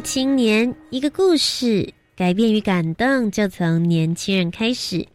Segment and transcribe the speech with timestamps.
[0.00, 5.06] 青年，一个故事，改变与感动就从年轻人开始。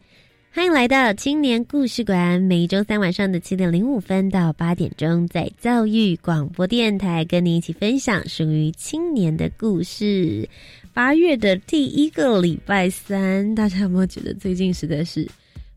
[0.52, 10.48] 欢迎来到青年故事馆，每周三晚上的七点零五分到八点钟，在教育广播电台跟你一起分享属于青年的故事。
[10.92, 15.26] 八月的第一个礼拜三，大家有没有觉得最近实在是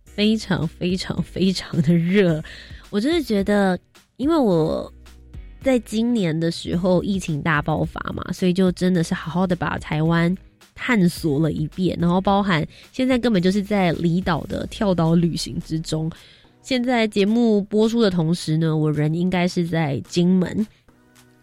[0.04, 2.44] 非常非常非常的热？
[2.90, 3.80] 我真的觉得，
[4.18, 4.92] 因为我。
[5.66, 10.34] 在今年的时候，疫情大爆发嘛，所以就真的是好好的把台湾
[10.76, 16.08] 探索了一遍，然后包含现在根本就是在离岛的跳岛旅行之中。
[16.62, 20.68] 现在节目播出的同时呢，我人应该是在金门，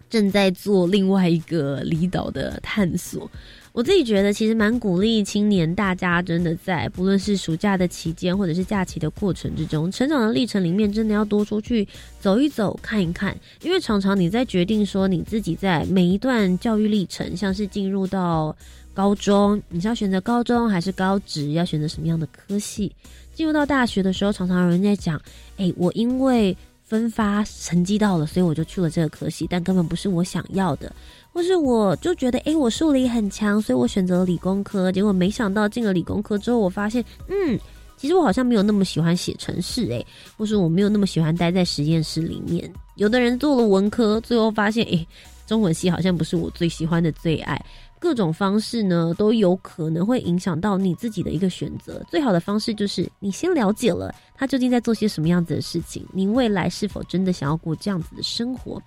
[0.08, 3.28] 正在做另外一个离岛的探索。
[3.72, 11.88] 我自己觉得，其实蛮鼓励青年，大家真的在不论是暑假的期间，或者是假期的过程之中，成长的历程里面，真的要多出去
[12.20, 13.34] 走一走、看一看。
[13.62, 18.54] 因为常常你在决定说你自己在每一段教育历程，像是进入到
[18.92, 22.90] 高中，你是要选择高中还是高职，要选择什么样的科系；
[23.34, 25.18] 进入到大学的时候，常常有人在讲
[25.56, 26.54] ：“哎，我因为
[26.92, 30.94] 分发成绩到了，所以我就去了这个科系，但根本不是我想要的。”
[31.32, 34.92] 或是我就觉得，哎，我数理很强，所以我选择了理工科。
[34.92, 37.58] 结果没想到进了理工科之后，我发现，嗯，
[37.96, 40.04] 其实我好像没有那么喜欢写程式，哎，
[40.36, 42.70] 或是我没有那么喜欢待在实验室里面。
[42.96, 45.06] 有的人做了文科，最后发现，哎，
[45.46, 47.58] 中文系好像不是我最喜欢的最爱。
[48.02, 52.04] 各种方式呢，都有可能会影响到你自己的一个选择。
[52.10, 58.82] 最好的方式就是你先了解了他究竟在做些什么样子的事情，你未来是否真的想要过这样子的生活。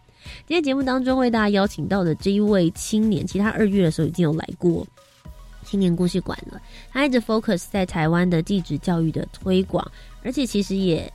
[0.45, 4.85] 今天节目当中为大家邀请到的这一位青年，其他二月的时候已经有来过
[5.63, 6.61] 青年故事馆了。
[6.91, 9.89] 他一直 focus 在台湾的地质教育的推广，
[10.23, 11.09] 而且其实也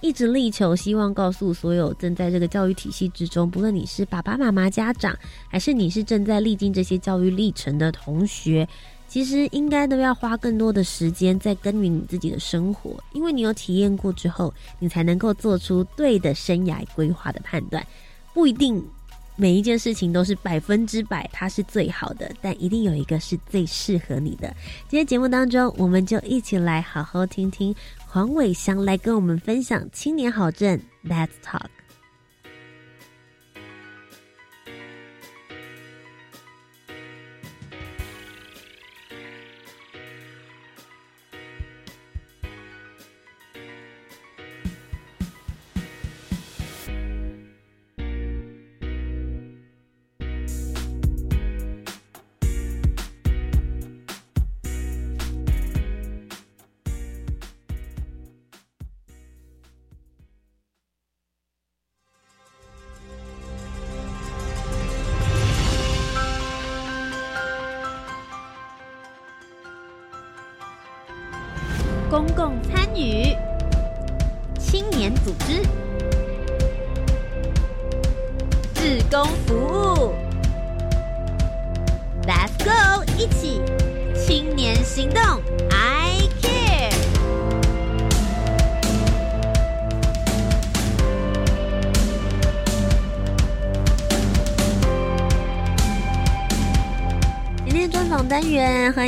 [0.00, 5.16] 一直力求希望告诉所有正在这个教育体系之中，不论你是爸爸妈妈、家长，
[5.48, 8.68] 还是你是正在历经这些教育历程的同学，
[9.08, 17.84] 其实应该都要花更多的时间在耕耘你自己的生活，因为你有体验过之后，你才能够做出对的生涯规划的判断。
[18.32, 18.80] 不一定
[19.34, 24.54] 每一件事情都是百分之百它是最好的，但一定有一个是最适合你的。
[24.88, 27.74] 今天节目当中，我们就一起来好好听听
[28.10, 30.80] 黄伟翔来跟我们分享青年好证。
[31.04, 31.77] Let's talk。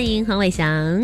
[0.01, 0.99] 欢迎黄伟翔。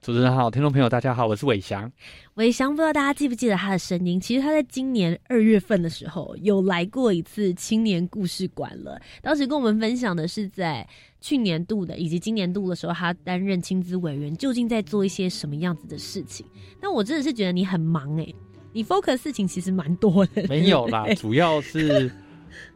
[0.00, 1.90] 主持人好，听众朋友大家好，我是伟翔。
[2.34, 4.20] 伟翔，不知道大家记不记得他的声音？
[4.20, 9.02] 其实他在今年二月份的时候有来过一次青年故事馆了。
[9.20, 10.88] 当时跟我们分享的是在
[11.20, 16.46] 去年度的以及今年度的时候，他担任青资委员，究竟在做一些什么样子的事情？
[16.80, 18.32] 那我真的是觉得你很忙哎，
[18.72, 20.46] 你 focus 事情其实蛮多的。
[20.48, 22.08] 没有啦，主要是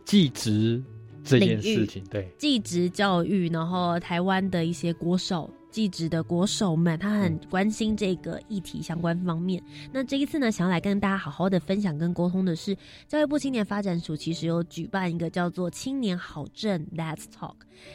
[0.05, 0.83] 技职
[1.25, 2.03] 这件事情。
[2.11, 5.51] 对，技职教育，然后台湾的一些国手。
[5.71, 9.63] 技职的国手们，他很关心这个议题相关方面。
[9.91, 12.77] 那这一次呢，想要来跟大家好好的分享跟沟通的是，
[13.09, 17.55] 教育部青年发展署其实有举办一个叫做“青年好政 Let's Talk”。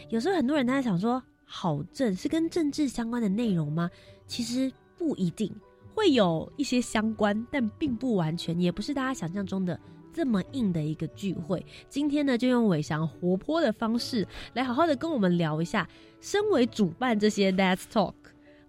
[0.10, 3.92] 有时候很多人他在想说，好政是跟政治相关的内容吗？
[4.26, 5.54] 其实不一定。
[5.94, 9.80] 会有一些相关，但并不完全，也不是大家想象中的
[10.18, 11.64] 这么硬的一个聚会。
[11.90, 15.88] 今天呢，就用伟翔活泼的方式来好好的跟我们聊一下，
[16.22, 18.16] 身为主办这些 Let's Talk，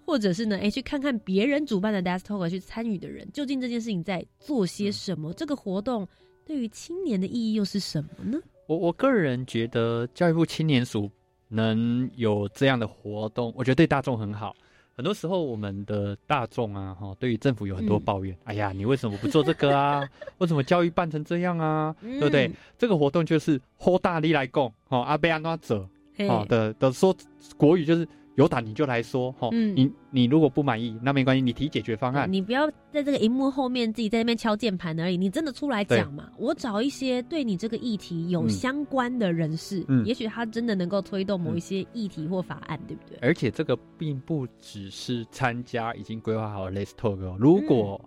[0.04, 5.32] 或者是呢，哎，去看看别人主办的 Let's Talk 去参与的人，究竟这件事情在做些什么？
[5.32, 6.06] 这个活动
[6.44, 8.38] 对于青年的意义又是什么呢？
[8.66, 11.10] 我我个人觉得教育部青年署
[11.48, 14.54] 能有这样的活动，我觉得对大众很好。
[14.98, 18.36] 很多时候我们的大众啊，哈，对于政府有很多抱怨。
[18.42, 20.02] 哎呀，你为什么不做这个啊？
[20.38, 21.94] 为什么教育办成这样啊？
[22.02, 22.50] 对不对？
[22.76, 25.88] 这个活动就是豁大力来供，哦，阿贝安诺者，
[26.28, 27.16] 哦的的说
[27.56, 28.04] 国语就是。
[28.38, 32.32] 有胆你就来说哈，你你如果不满意，那没关系，你提解决方案。
[32.32, 36.30] 你不要在这个荧幕后面自己在那边敲键盘而已，你真的出来讲嘛？
[36.38, 43.18] 我找一些对你这个议题有相关的人士，嗯也许他真的能够推动某一些议题或法案，对不对？
[43.20, 48.00] 而且这个并不只是参加已经规划好的 Let's Talk 哦，如果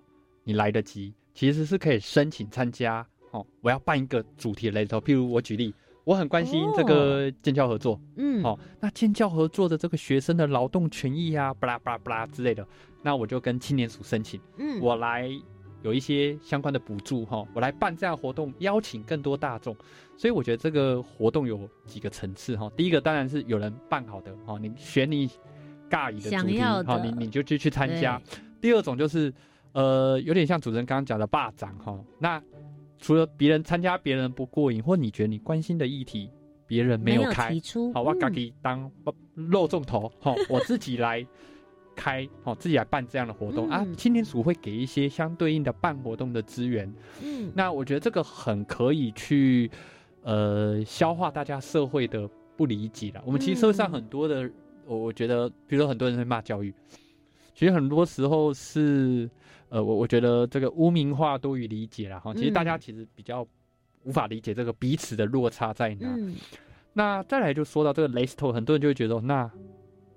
[0.45, 3.45] 你来得及，其实是可以申请参加哦。
[3.59, 5.75] 我要办一个主题的 Let's Talk，譬如我举例。
[6.03, 12.65] 我很关心这个建教合作，嗯，好，那建教合作的这个学生的劳动权益啊，巴拉巴拉巴拉之类的，
[13.03, 15.29] 那我就跟青年署申请，嗯，我来
[15.83, 19.75] 有一些相关的补助哈，我来办这样活动，邀请更多大众，
[20.17, 25.29] 所以我觉得这个活动有几个层次哈，第一个当然是有人办好的哈，你选你
[25.87, 28.19] 尬意的主题哈，你你就去去参加，
[28.59, 29.31] 第二种就是
[29.73, 32.41] 呃，有点像主持人刚刚讲的霸掌哈，那。
[33.01, 36.29] 除了别人参加，别人不过瘾，或你觉得你关心的议题，
[36.67, 37.51] 别人没有开，
[37.93, 38.89] 好，我自己当
[39.33, 41.25] 肉重头，好， 我自己来
[41.95, 43.85] 开，好，自己来办这样的活动啊。
[43.97, 46.93] 青年组会给一些相对应的办活动的资源，
[47.23, 49.69] 嗯，那我觉得这个很可以去
[50.21, 53.21] 呃消化大家社会的不理解了。
[53.25, 54.49] 我们其实社会上很多的，
[54.85, 56.71] 我我觉得，比如说很多人会骂教育。
[57.53, 59.29] 其实很多时候是，
[59.69, 62.33] 呃，我我觉得这个污名化多于理解了哈。
[62.33, 63.45] 其实大家其实比较
[64.03, 66.07] 无法理解这个彼此的落差在哪。
[66.93, 69.49] 那再来就说到这个雷斯托，很多人就会觉得那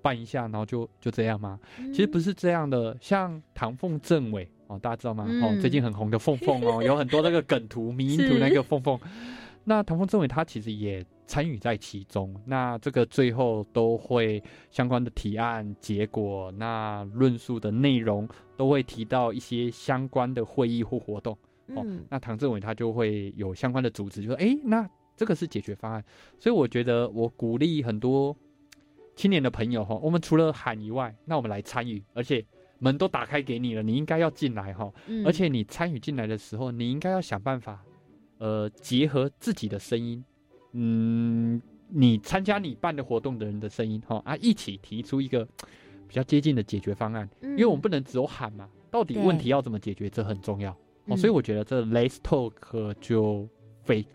[0.01, 1.59] 办一下，然后就就这样吗？
[1.93, 2.97] 其实不是这样的。
[2.99, 5.25] 像唐凤政委哦，大家知道吗？
[5.43, 8.99] 哦，最近很红的凤凤哦，有很多那个梗图、 迷因图那个凤凤。
[9.63, 11.05] 那唐凤政委他其实也。
[11.25, 21.37] 参与在其中，那这个最后都会相关的提案结果，那论述的内容都会提到一些相关的会议或活动。
[21.69, 24.87] 哦，那唐政委他就会有相关的组织，就说：“哎，那
[25.17, 26.03] 这个是解决方案。”
[26.39, 28.35] 所以我觉得，我鼓励很多
[29.15, 32.45] 青年的朋友哈，我们除了喊以外，那我们来参与，而且
[32.77, 34.93] 门都打开给你了，你应该要进来哈。
[35.25, 37.83] 而且你参与进来的时候，你应该要想办法，
[38.37, 40.23] 呃，结合自己的声音。
[40.77, 45.47] 嗯，你参加你办的活动的人的声音哈啊，一起提出一个
[46.07, 50.75] 比较接近的解决方案，因为我们不能只有喊嘛，到底问题要怎么解决，这很重要
[51.05, 51.15] 哦。
[51.15, 53.47] 所以我觉得这 Let's Talk 就
[53.83, 54.05] 非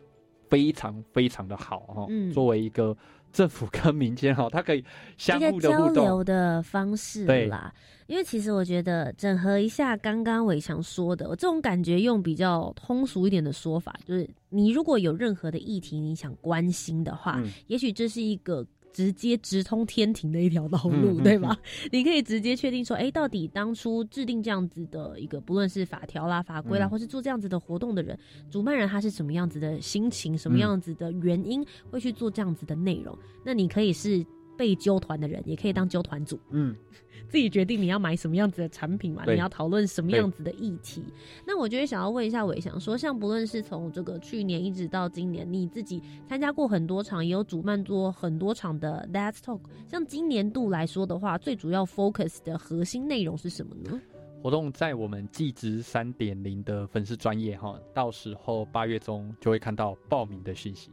[0.49, 2.07] 非常非常的好哈。
[2.33, 2.97] 作为一个
[3.33, 4.85] 政府跟民间哈，它可以
[5.17, 7.73] 相互的交流的方式啦。
[8.07, 21.57] 因为其实我觉得整合一下刚刚伟强说的，我这种感觉用比较通俗一点的说法，就是你如果有任何的议题你想关心的话，也许这是一个直接直通天庭的一条道路，对吧？
[21.91, 28.19] 你可以直接确定说，哎，到底当初制定这样子的一个，不论是法条啦、法规啦，或是做这样子的活动的人，
[28.51, 33.17] 主办人他是什么样子的心情，什么样子的原因会去做这样子的内容？
[33.45, 34.25] 那你可以是。
[34.61, 36.77] 被揪团的人也可以当揪团组，嗯，
[37.31, 41.03] 自己决定你要买什么样子的产品嘛，你要讨论什么样子的议题。
[41.47, 49.61] 那我觉得想要问一下伟翔，说像不论是从这个去年一直到今年，你自己参加过很多场，也有主办做很多场的 Let's Talk。
[49.89, 53.99] 像今年度来说的话，最主要 focus 的核心内容是什么呢？
[54.43, 60.91] 活动在我们季值三点零的粉丝专业哈，到时候八月中就会看到报名的讯息。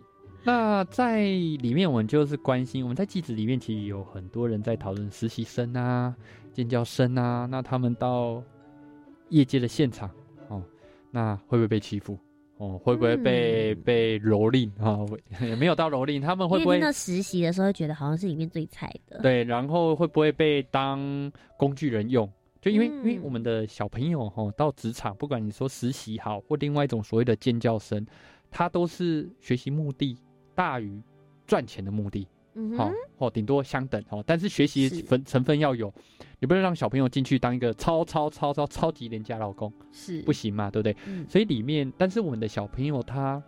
[0.47, 6.15] 那在里面，我们就是关心我们在记者里面，其实有很多人在讨论实习生啊、
[6.53, 8.41] 尖叫生啊，那他们到
[9.27, 10.09] 业界的现场
[10.47, 10.63] 哦，
[11.11, 12.17] 那会不会被欺负？
[12.59, 15.05] 哦，会不会被被蹂躏啊？
[15.45, 16.79] 也没有到蹂躏，他们会不会？
[16.79, 19.19] 到实习的时候觉得好像是里面最菜的。
[19.19, 22.25] 对，然后会不会被当工具人用？
[22.61, 28.07] 就因为因为我们的小朋友哈，到职场，不管你说实习好，或另外一种所谓的尖叫声，
[28.49, 30.17] 他都是学习目的。
[30.57, 30.99] 大于
[31.45, 32.27] 赚钱的目的，
[32.75, 35.93] 好，哦，顶多相等，哦，但是学习分成分要有，
[36.39, 40.23] 你不能让小朋友进去当一个超超超超超级廉价老公，是。
[40.23, 40.95] 不行嘛，对不对？
[41.29, 43.41] 所以里面，但是我们的小朋友他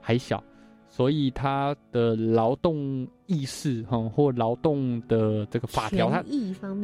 [0.00, 0.42] 还小，
[0.88, 6.24] 所以他的劳动意识，哈，或劳动的这个法条，他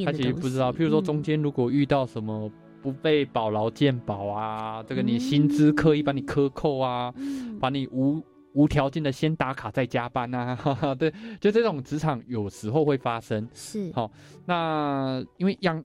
[0.05, 0.73] 他其实不知道。
[0.73, 2.49] 譬如说中间如果遇到什么
[2.81, 7.59] 不被保劳健保啊，这个你薪资刻意把你克扣啊，嗯。
[7.59, 8.21] 把你无
[8.55, 13.49] 无条件的先打卡再加班啊，哈哈，对，就这种职场有时候会发生。
[13.55, 14.11] 是好
[14.47, 15.83] 那因为样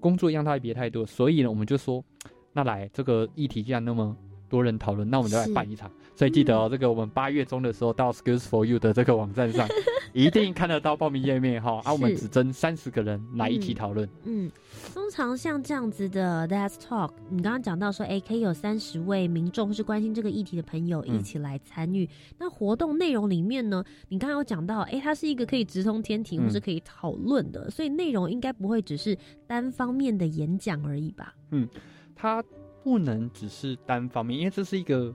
[0.00, 2.02] 工作样态别太多，所以呢，我们就说，
[2.52, 4.16] 那来这个议题既然那么
[4.48, 5.90] 多人讨论，那我们就来办一场。
[6.16, 9.68] 所以记得哦，这个我们八月中的时候到 Skills for You 的这个网站上，
[10.14, 11.80] 一定看得到报名页面哈。
[11.84, 14.08] 啊，我们只征三十个人来一起讨论。
[14.24, 14.50] 嗯，
[14.94, 22.08] 通常像这样子的 Let's Talk，你刚刚讲到说，哎，可以有三十位民众或是关心这个议题的朋友一嗯起来参与。
[22.38, 31.34] 那活动内容里面呢，你刚刚有讲到，哎，它是一个可以直通天庭嗯或是可以讨论的，所以内容应该不会只是单方面的演讲而已吧？
[31.50, 31.68] 嗯
[32.14, 32.42] 它
[32.82, 35.14] 不能只是单方面，因为这是一个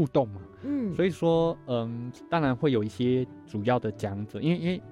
[0.00, 0.40] 互动嘛。
[0.62, 4.82] 嗯，所以说，嗯，当然会有一些主要的讲者，因为因为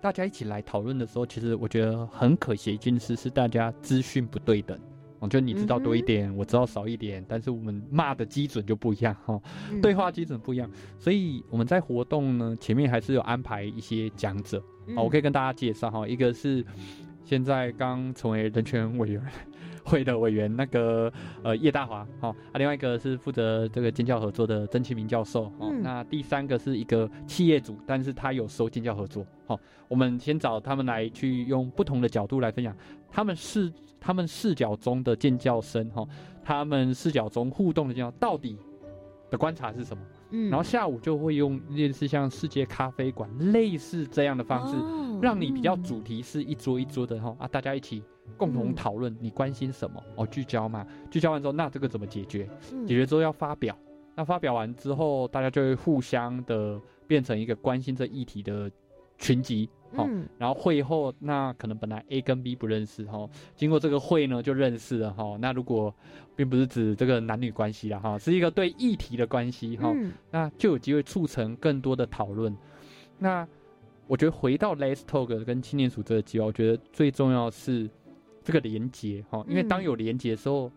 [0.00, 4.78] 大家一起来讨论的时候，其实我觉得很可惜的一件事是大家资讯不对等。
[5.18, 9.80] 我觉得你知道多一点，我知道少一点，但是我们骂的基准就不一样哈、哦，嗯。
[9.82, 14.62] 对话基准不一样，所以我们在活动呢前面还是有安排一些讲者，
[14.96, 16.64] 我可以跟大家介绍哈，一个是
[17.22, 19.22] 现在刚成为人权委员
[19.84, 21.12] 会的委员那个
[21.42, 32.74] 呃叶大华，哈，啊，另外一个是负责这个建教合作的曾庆明教授，哦，嗯那第三个是一个企业主，但是他有收建教合作，好，我们先找他们来去用不同的角度来分享，
[33.10, 36.06] 他们视他们视角中的建教生，哈，
[36.42, 38.56] 他们视角中互动的建教到底
[39.30, 40.02] 的观察是什么？
[40.30, 45.20] 嗯，然后下午就会用类似像世界咖啡馆类似这样的方式，哦。
[45.22, 48.02] 让你比较嗯主题是一桌一桌的哈啊，大家一起
[48.36, 52.48] 共同嗯讨论你关心什么哦，聚焦嘛，聚焦完之后，那这个怎么解决？
[52.72, 52.86] 嗯。
[52.86, 53.76] 解决之后要发表，
[54.14, 58.70] 那发表完之后，大家就会互相的变成一个关心这议题的
[59.18, 65.36] 群集，好、嗯然后会后那可能本来 A 跟 B 不认识哈，经过这个会呢就认识了哈。
[65.40, 65.94] 那如果
[66.36, 72.54] 并不是指这个男女关系了哈，是一个对议题的关系哈，嗯那就有机会促成更多的讨论。
[73.18, 73.46] 那
[74.06, 77.88] 我觉得回到 Let's Talk 跟青年署这个计划，我觉得最重要是
[78.42, 80.70] 这个连接哈，因为当嗯有连接的时候，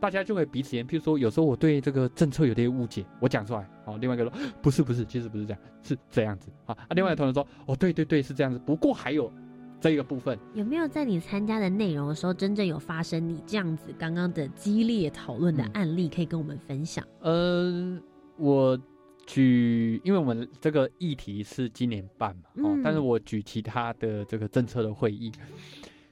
[0.00, 0.86] 大家就会彼此言。
[0.86, 6.74] 譬如说，有时候我对这个政策有点误解，我讲出来，好，另外一个说不是不是，其实不是这样，是这样子啊。
[6.74, 8.58] 啊，另外一个同学说，哦，对对对，是这样子。
[8.64, 9.32] 不过还有
[9.80, 17.04] 这个部分，有没有在你参加的内容的时候，真正有发生你这样子刚刚的激烈讨论的嗯案例，可以跟我们分享？
[17.20, 18.00] 呃，
[18.36, 18.78] 我
[19.26, 25.30] 举，因为我们这个议题是今年办嘛，哦，嗯但是我举其他的这个政策的会议，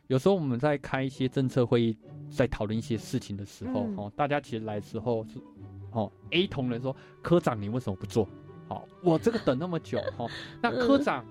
[0.07, 1.97] 有时候我们在开一些政策会议，
[2.31, 5.39] 在讨论一些事情的时候，嗯哦，大家其实来的时候是，
[5.93, 8.29] 哦，A 同仁说，科长你为什么不做？
[8.69, 10.27] 好、我这个等那么久，哈、
[10.61, 11.25] 那科嗯长。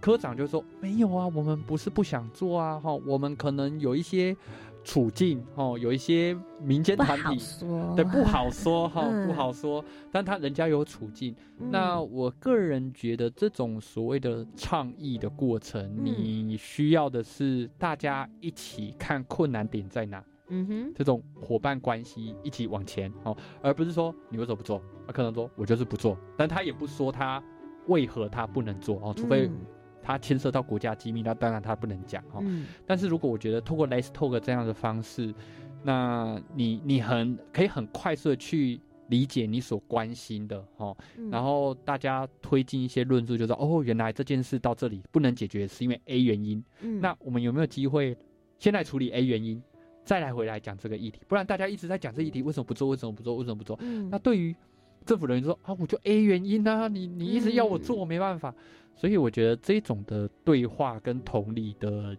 [0.00, 4.34] 科长就说：“没有啊，我们不是不想做啊，哈，我们可能有一些
[4.82, 9.84] 处境，哦，有一些民间团体，说，对，不好说哈， 嗯不好说。
[10.10, 11.70] 但他人家有处境，嗯。
[11.70, 24.82] 那我个人觉得这种所谓的倡议的过程，嗯你需要的是大家一起看困难点在哪，嗯哼，这种伙伴关系一起往前哦，而不是说你为什么不做？
[25.06, 27.42] 他可能说我就是不做，但他也不说他
[27.86, 29.56] 为何他不能做哦，除非嗯
[30.02, 32.40] 他牵涉到国家机密，那当然他不能讲哦。
[32.42, 35.34] 嗯但是如果我觉得透过 Let's Talk 这样的方式，
[35.82, 46.64] 那你你很可以很快速的去理解你所关心的哦，嗯然后大家推进一些论述，就是哦，原来这件事到这里不能解决，是因为 A 原因。
[46.80, 48.16] 嗯那我们有没有机会
[48.58, 49.62] 先来处理 A 原因，
[50.10, 51.20] 再来回来讲这个议题？
[51.28, 52.88] 不然大家一直在讲这议题，为什么不做？
[52.88, 53.36] 为什么不做？
[53.36, 53.78] 为什么不做？
[53.80, 54.52] 嗯那对于
[55.06, 58.52] 政府人员说啊，我就 A 原因啊，你你一直要我做，没办法。
[58.96, 62.16] 所以我觉得这种的对话跟同理的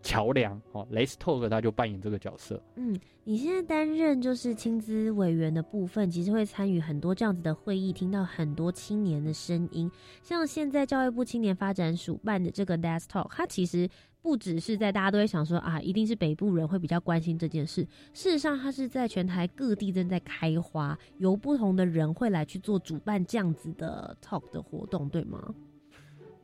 [0.00, 2.58] 桥梁哦，Let's Talk 他就扮演这个角色。
[2.76, 9.90] 嗯，你现在担任就是青资委员的部分，其实会参与很多这样子的会议，听到很多青年的声音。
[10.22, 13.86] 像现在教育部青年发展署办的这个 Let's Talk，它其实
[14.24, 17.86] 不只是在大家都会想说啊，一定是北部人会比较关心这件事。
[18.14, 25.54] 事实上，它是在全台各地正在开花，由不同的人会来去做主办这样子的 talk 的活动，对吗？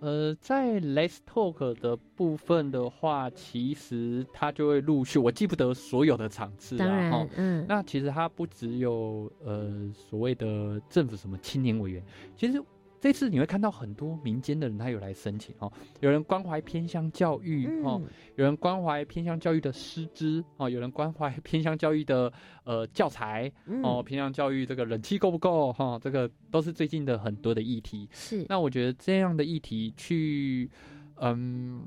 [0.00, 12.02] 呃，在 Let's Talk 的部分的话，其实它就会陆续，我记不得所有的场次当然，嗯，那其实它不只有呃所谓的政府什么青年委员，
[12.36, 12.62] 其实
[13.00, 22.30] 这次你会看到很多民间的人他有来申请哦，有人关怀偏乡教育哦，嗯有人关怀偏向教育的师资哦，有人关怀偏向教育的
[22.64, 28.06] 呃教材嗯哦，偏向教育这个冷气够不够哈、这个都是最近的很多的议题。
[28.12, 30.70] 是，那我觉得这样的议题去，
[31.16, 31.82] 嗯，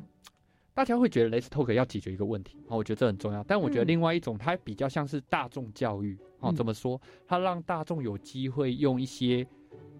[0.73, 3.43] 大家会觉得 Let's Talk 要解决一个问题，哦，我觉得这很重要。
[3.43, 6.99] 但我觉得嗯另外一种，它比较像是大众教育，哦，嗯怎么说？
[7.27, 9.45] 它让大众有机会用一些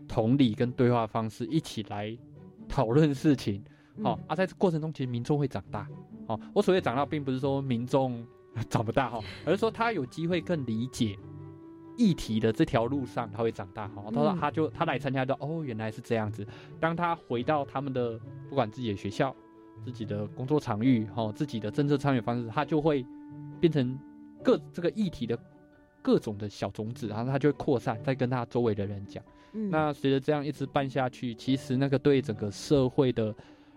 [0.07, 2.17] 同理跟对话方式一起来
[2.67, 3.63] 讨论事情，
[4.03, 5.88] 好、嗯啊，在这过程中，其实民众会长大。
[6.27, 8.25] 哦，我所谓长大，并不是说民众
[8.69, 11.17] 长不大哈，而是说他有机会更理解
[11.98, 13.88] 议题的这条路上，他会长大。
[13.89, 16.48] 哈，他说嗯他就他来参加的，哦，原来是这样子。
[16.79, 18.19] 当他回到他们的
[18.50, 19.36] 不管自己的学校、
[19.83, 23.05] 自己的工作场域、哈、自己的政策参与方式，他就会
[23.60, 24.00] 变成
[24.41, 25.38] 各这个议题的
[26.01, 29.24] 各种的小种子，然后他就会扩散，再跟他周围的人讲。
[29.53, 33.33] 嗯那随着这样一直办下去，其实那个对整个社会的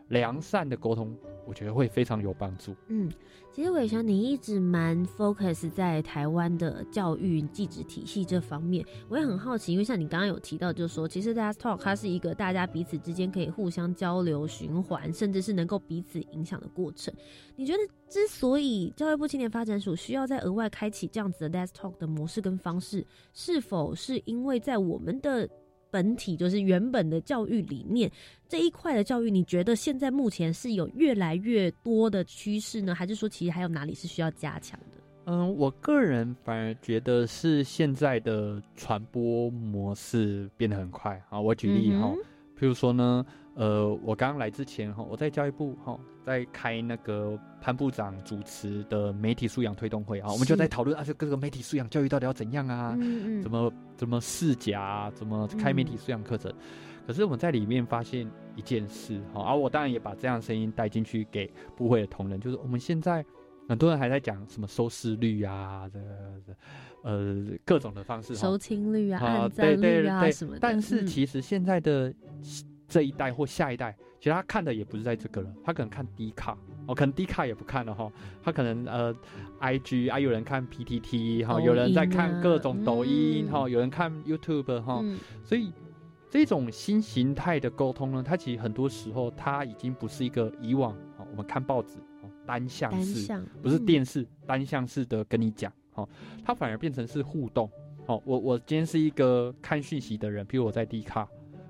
[0.09, 1.17] 良善的沟通，
[1.47, 2.75] 我觉得会非常有帮助。
[2.89, 3.11] 嗯，
[3.53, 17.13] 其实伟翔，你一直蛮 focus 在台湾的教育技职体系这方面，我也很好奇，因为像你刚刚有提到，就是说，其实 Last Talk 它是一个大家彼此之间可以互相交流、循环，甚至是能够彼此影响的过程。
[17.57, 17.79] 你觉得，
[18.09, 23.05] 之所以教育部青年发展署需要再额外开启这样子的 desk talk 的模式跟方式，
[23.35, 25.49] 是否是因为在我们的
[25.91, 28.11] 本体就是原本的教育理念
[28.49, 35.03] 这一块的教育，你觉得现在目前是有越来越多的趋势呢，还是说其实还有哪里是需要加强的？
[35.27, 41.41] 嗯，我个人反而觉得是现在的传播模式变得很快啊。
[41.41, 42.19] 我举例哈、嗯
[42.59, 56.53] 譬如说呢，呃，我刚刚来之前哈，我在教育部哈，在开那个潘部长主持的媒体素养推动会啊，我们就在讨论啊，这各个媒体素养教育到底要怎样啊，嗯嗯，怎么怎么试假、啊，怎么开媒体素养课程。
[57.07, 63.25] 可是我们在里面发现一件事哈，而、我当然也把这样的声音带进去给部会的同仁，就是我们现在
[63.69, 65.99] 很多人还在讲什么收视率啊，这
[66.47, 66.53] 这
[67.03, 70.59] 呃各种的方式收，听率啊、对赞率啊对对什么的。
[70.61, 72.13] 但是嗯其实现在的
[72.89, 78.11] 这一代或下一代，其实他看的也不是在这个了，他可能看 D 卡，哦，可能 D 卡也不看了哈，
[78.43, 79.15] 他可能呃
[79.61, 85.73] IG 啊，有人看 PTT 哈，抖有人在看各种啊抖音嗯哈，有人看 YouTube 哈，嗯所以
[86.31, 93.27] 这种新形态的沟通呢，它其实很多时候它已经不是一个以往哦我们看报纸哦单向式，
[93.63, 96.09] 不是嗯电视单向式的跟你讲哦，
[96.45, 97.69] 它反而变成是互动
[98.07, 98.23] 哦。
[98.25, 101.29] 我我今天是一个看讯息的人，比如我在 D 卡。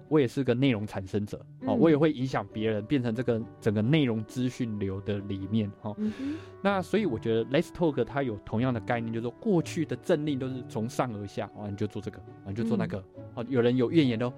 [0.08, 5.94] 我也是个内容产生者哦，嗯我也会影响别人，变成这个整个内容资讯流的里面哦。
[5.98, 13.02] 嗯那所以我觉得 Let's Talk 它有同样的概念，就是说过去的政令都是从上而下，哦，你就做这个，啊，你就做那个，
[13.34, 14.32] 哦，有人有怨言都，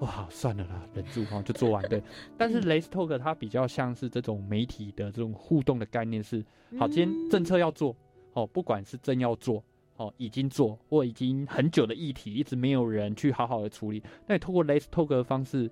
[0.00, 2.02] 哇，算了啦，忍住哈，就做完对。
[2.36, 6.44] 但是 Let's Talk 它比较像是这种媒体的这种互动的概念是，
[6.78, 7.96] 好，今天政策要做，
[8.32, 9.62] 哦，不管是真要做。
[9.98, 14.02] 哦，已经做或已经很久的议题，一直没有人去好好的处理。
[14.26, 15.70] 那你透过 Let's Talk 的方式，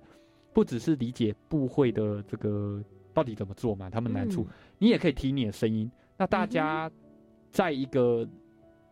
[0.53, 4.47] 不只是理解部会的这个到底怎么做嘛，他们难处，嗯
[4.79, 5.89] 你也可以提你的声音。
[6.17, 6.91] 那大家
[7.51, 8.27] 在一个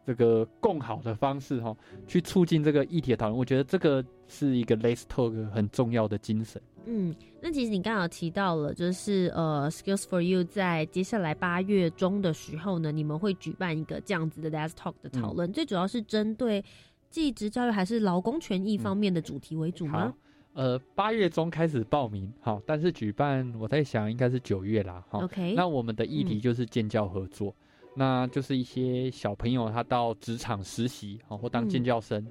[0.05, 1.75] 这个共好的方式哈、
[2.07, 6.61] 去促进这个议题的讨论，我觉得这个是一个 Let's Talk 很重要的精神。
[6.85, 16.63] 嗯，那其实你刚好提到了，就是呃，Skills for You 在接下来八月中的时候呢，你们会举办一个这样子的 desk talk 的讨嗯论，最主要是针对
[17.09, 20.13] 技职教育还是劳工权益方面的主题为主吗
[20.53, 25.19] 好？，呃，八月中开始报名，好，但是举办我在想应该是九月啦，哈。
[25.23, 27.53] OK，那我们的议题嗯就是建教合作，
[27.95, 32.25] 那就是一些小朋友他到职场实习，好，或当嗯建教生。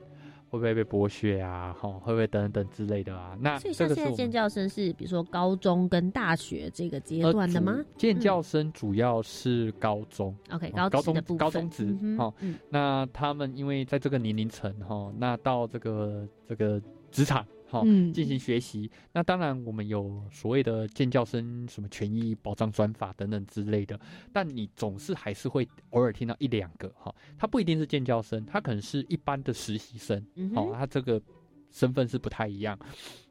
[0.54, 1.72] 会不会被剥削啊？
[1.78, 3.36] 哈，会不会等等之类的啊？
[3.40, 17.82] 那所以这像现在建教生是比如说高中跟大学这个阶呃段的吗主建教生主要是高中，？OK，哦高中高中职嗯哦嗯那他们因为在这个年龄层哈，那到这个这个职场哈。
[17.84, 23.98] 嗯进行学习，那当然我们有所谓的建教生什么权益保障专法等等之类的，
[24.32, 31.20] 但你总是还是会偶尔听到一两个哈，他不一定是建教生，他可能是一般的实习生，哦，嗯哼他这个
[31.72, 32.78] 身份是不太一样。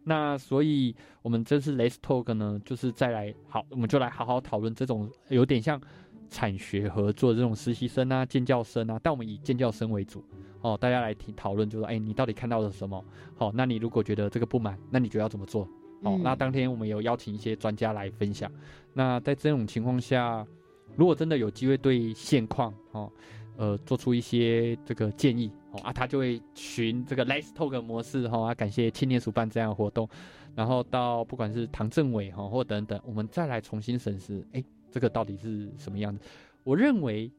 [0.03, 5.81] 那所以我们这次 Let's Talk 呢，就是再来好，我们就来好好讨论这种有点像
[6.29, 10.25] 产学合作的这种实习生啊、建教生啊，但我们以建教生为主
[10.63, 13.03] 哦，大家来提讨论，就说哎，你到底看到了什么？
[13.35, 15.63] 好、那你如果觉得这个不满，那你觉得要怎么做？
[16.01, 18.49] 哦，嗯那当天我们有邀请一些专家来分享。
[18.93, 20.47] 那在这种情况下，
[20.95, 23.11] 如果真的有机会对现况哦，
[23.57, 30.07] 呃，做出一些这个建议哦啊，他就会循这个 Let's Talk 模式哈、啊，感谢青年署办这样的活动，
[30.55, 36.21] 然后到不管是唐政委哈、或等等，我们再来重新审视，哎，这个到底是什么样子？
[36.63, 37.29] 我认为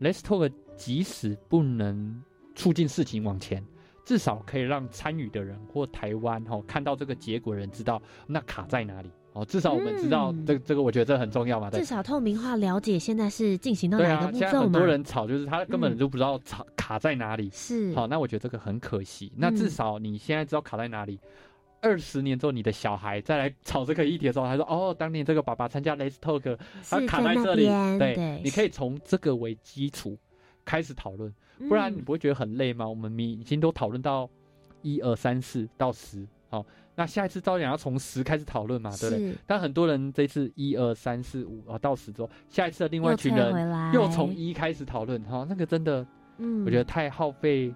[0.00, 2.22] Let's Talk 即使不能
[2.56, 3.64] 促进事情往前。
[4.04, 11.68] 至少可以让参与的人或台湾哈、看到这个结果的人知道那卡在哪里哦，至少我们知道嗯这这个，我觉得这很重要嘛。
[11.68, 14.86] 对至少透明化了解现在是进行到对啊哪个，步骤嘛现在很多？
[14.86, 17.50] 人吵，就是他根本嗯就不知道吵卡在哪里。
[17.52, 19.32] 是好，那我觉得这个很可惜。
[19.36, 21.18] 那至嗯少你现在知道卡在哪里。
[21.82, 26.56] 二十年之后，你的小孩再来吵这个议题的时候，他说：“哦，当年这个爸爸参加 Let's Talk，
[26.88, 27.66] 他卡在这里。
[27.98, 30.16] 对，对，你可以从这个为基础
[30.66, 31.32] 开始讨论，
[31.66, 32.86] 不然你嗯不会觉得很累吗？
[32.86, 34.28] 我们已经都讨论到
[34.82, 36.62] 一二三四到十，好，
[36.94, 39.34] 那下一次照样要从十开始讨论嘛，对不对？
[39.46, 46.06] 但很多人这次一二三四五啊到十之后，下一次的另外一又群人又从一开始讨论，哈，那个真的
[46.38, 47.72] 嗯，我觉得太耗费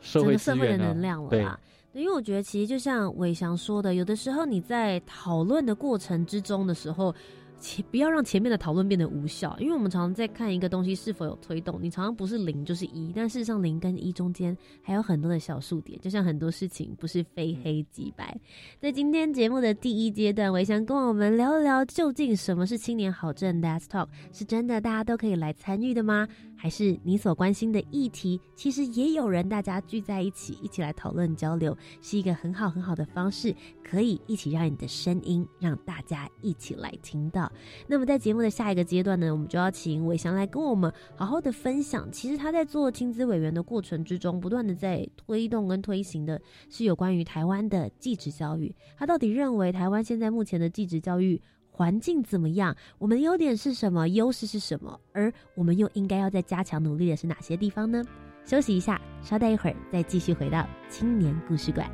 [0.00, 1.60] 社整会社会的能量了啦。
[1.92, 7.12] 对因为我觉得其实就像伟翔说的，有的时候你在讨论的过程之中的时候，
[7.60, 18.36] 前不要让前面的讨论变得无效，因为我们常常在看一个东西是否有推动，你常常不是零就是一，但事实上零跟一中间还有很多的小数点，就像很多事情不是非黑即白。
[18.80, 26.26] 在今天节目的第一阶段，我想跟我们聊一聊，究竟什么是青年好政的 AS Talk，是真的大家都可以来参与的吗？
[26.62, 37.50] 还是你所关心的议题，其实也有人大家聚在一起，一起来讨论交流，是一个很好很好的方式，可以一起让你的声音让大家一起来听到。
[37.86, 42.06] 那么在节目的下一个阶段呢，我们就要请伟翔来跟我们好好的分享。
[42.12, 48.76] 其实他在做亲子委员的过程之中，不断的在推动跟推行的是有关于台湾的继职教育。
[48.98, 51.40] 他到底认为台湾现在目前的继职教育？
[51.70, 52.76] 环境怎么样？
[52.98, 54.08] 我们的优点是什么？
[54.08, 55.00] 优势是什么？
[55.12, 58.04] 而我们又应该要再加强努力的是哪些地方呢？
[58.44, 61.88] 休息一下，稍待一会儿再继续回到青年故事馆。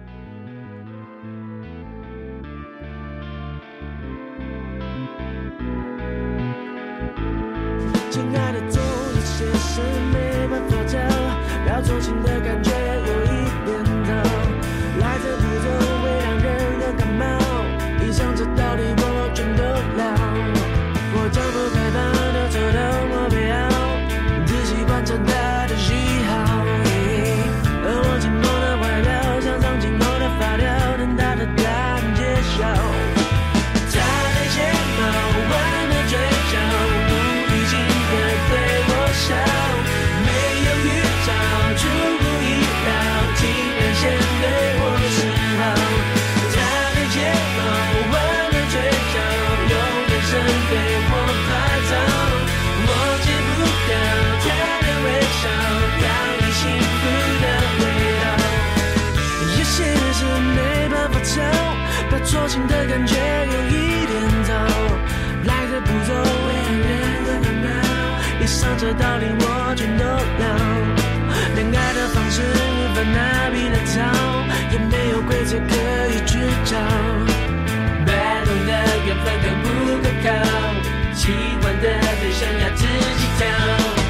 [8.11, 11.01] 亲爱的，总有些事没办法讲，
[11.69, 12.71] 要重情的感觉
[68.47, 70.45] 上这道理我全都了。
[71.57, 73.95] 恋爱的方式无法拿笔来抄，
[74.73, 75.75] 也没有规则可
[76.13, 76.79] 以去找。
[78.07, 78.09] 摆
[78.45, 78.73] 动的
[79.05, 79.67] 缘分可不
[80.01, 80.29] 可靠？
[81.13, 81.87] 喜欢的
[82.21, 84.06] 对象要自己挑。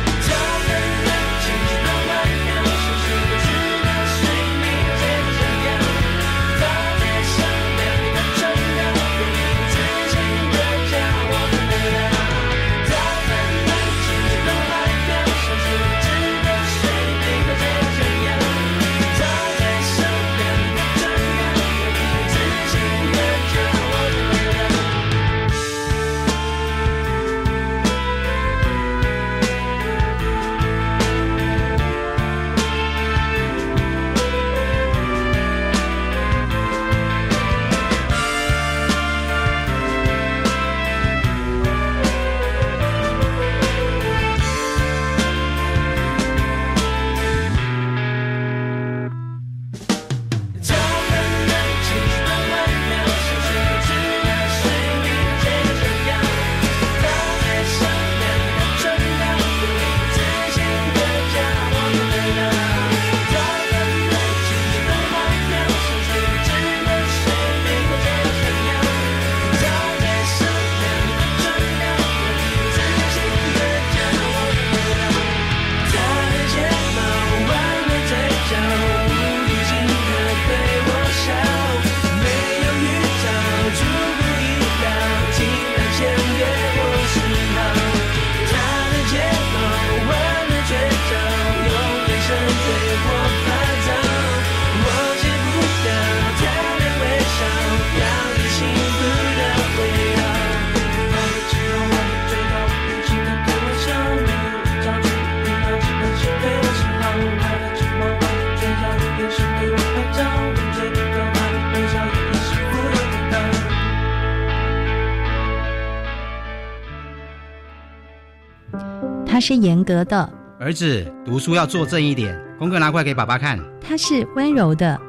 [119.47, 120.29] 是严格的，
[120.59, 123.57] 儿子读书要做正一点，功课拿过来给爸爸看。
[123.81, 125.01] 他是温柔的，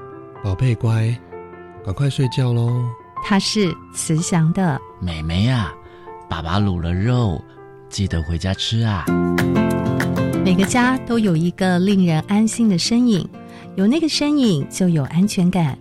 [0.43, 1.11] 宝贝乖，
[1.83, 2.85] 赶快睡觉喽。
[3.25, 5.73] 他是慈祥的，妹妹呀、
[6.29, 7.43] 爸爸卤了肉，
[7.89, 9.05] 记得回家吃啊。
[10.45, 13.27] 每个家都有一个令人安心的身影，
[13.73, 15.75] 有那个身影就有安全感。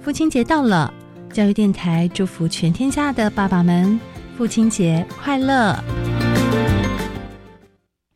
[0.00, 0.92] 父亲节到了，
[1.32, 4.00] 教育电台祝福全天下的爸爸们
[4.36, 5.78] 父亲节快乐。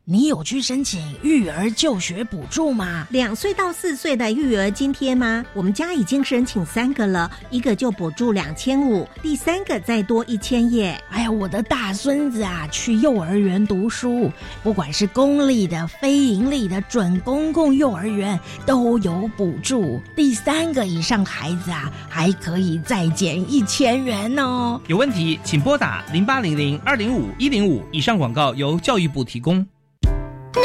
[0.07, 3.07] 你有去申请育儿就学补助吗？
[3.09, 5.43] 两岁到四岁的育儿津贴吗？
[5.51, 10.95] 我们家已经申请三个了，一个就补助两千五，第三个再多一千耶。
[11.09, 19.99] 哎呀，我的大孙子啊，去幼儿园读书，不管是公立的、非盈利的、准公共幼儿园都有补助。
[20.15, 24.79] 第三个以上孩子啊，还可以再减一千元哦。
[24.85, 27.83] 有问题请拨打零八零零二零五一零五。
[27.91, 29.65] 以上广告由教育部提供。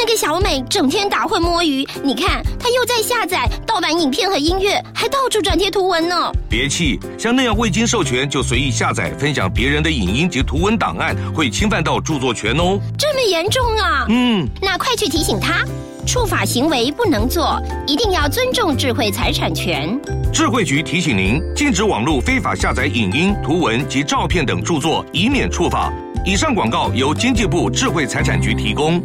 [0.03, 6.31] 那个小美整天打混摸鱼，你看她又在下载盗版影片和音乐，还到处转贴图文呢。
[6.49, 12.79] 别气，像那样未经授权就随意下载、分享别人的影音及图文档案，会侵犯到著作权哦。
[12.97, 14.07] 这么严重啊？
[14.09, 15.63] 嗯，那快去提醒她，
[16.07, 19.87] 触法行为不能做，一定要尊重智慧财产权。
[20.33, 25.93] 智慧局提醒您，禁止网络非法下载影音、图文及照片等著作，以免触法。
[26.25, 28.99] 以上广告由经济部智慧财产局提供。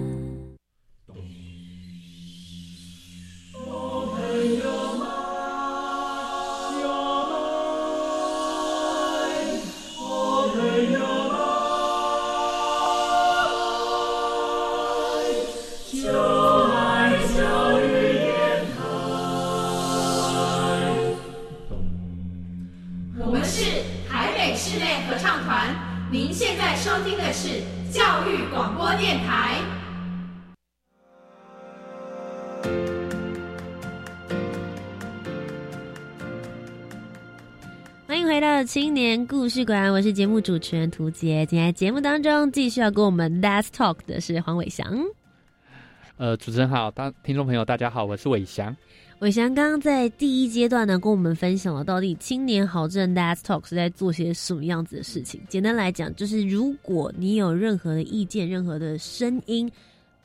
[38.76, 41.46] 青年故事馆，我是节目主持人涂杰。
[41.46, 45.02] 今天节目当中继续要跟我们 Last Talk 的是黄伟翔。
[46.18, 48.76] 呃，主持人好，当听众朋友大家好，我是伟翔。
[49.20, 55.40] 伟翔刚刚在第一阶段呢，跟我们分享了到底青年好证 Last Talk 是在做些什么样子的事情。
[55.48, 59.72] 简单来讲，就是如果你有任何的意见、任何的声音，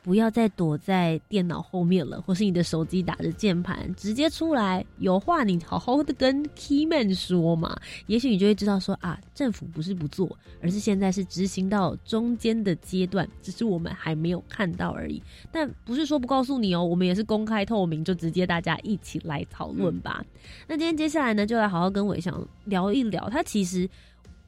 [0.04, 7.80] 不要再躲在电脑后面了，或是你的手机打着键盘，直接出来，有话你好好的跟 Keyman 说嘛。
[8.08, 15.22] 也许你就会知道说啊，政府不是不做，而是现在是执行到中间的阶段，只是我们还没有看到而已。
[15.52, 20.26] 但不是说不告诉你哦，我们也是公开透明，就直接大家一起来讨论吧。
[20.68, 23.90] 那今天接下来呢，就来好好跟伟翔聊一聊，他其实。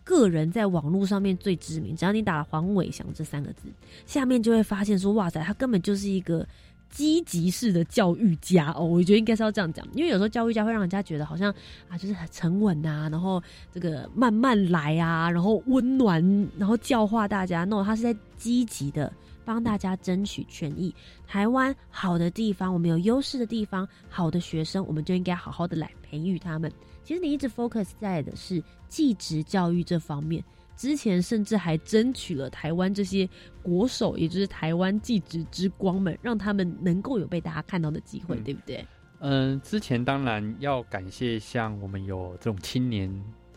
[0.04, 3.68] 个人在网络上面最知名，只要你打了黄伟翔这三个字，
[4.06, 6.46] 下面就会发现说，哇塞，他根本就是一个
[6.90, 8.86] 积极式的教育家哦。
[8.86, 11.54] 我觉得应该是要这样讲，因为有时候教育家会让人家觉得好像
[11.90, 16.22] 啊，就是很沉稳呐、然后这个慢慢来啊，然后温暖，
[16.58, 17.64] 然后教化大家。
[17.66, 19.12] no，他是在积极的
[19.46, 20.94] 帮大家争取权益。
[21.26, 26.72] 台湾好的地方，我们有优势的地方，好的学生，我们就应该好好的来培育他们。
[27.04, 30.44] 其实你一直 focus 在的是技职教育这方面，
[30.78, 33.28] 之前甚至还争取了台湾这些
[33.62, 38.86] 国手，也就是台湾技职之光们，让他们能够有被大家看到的机会，对不对？
[39.20, 43.10] 嗯，之前当然要感谢像我们有这种青年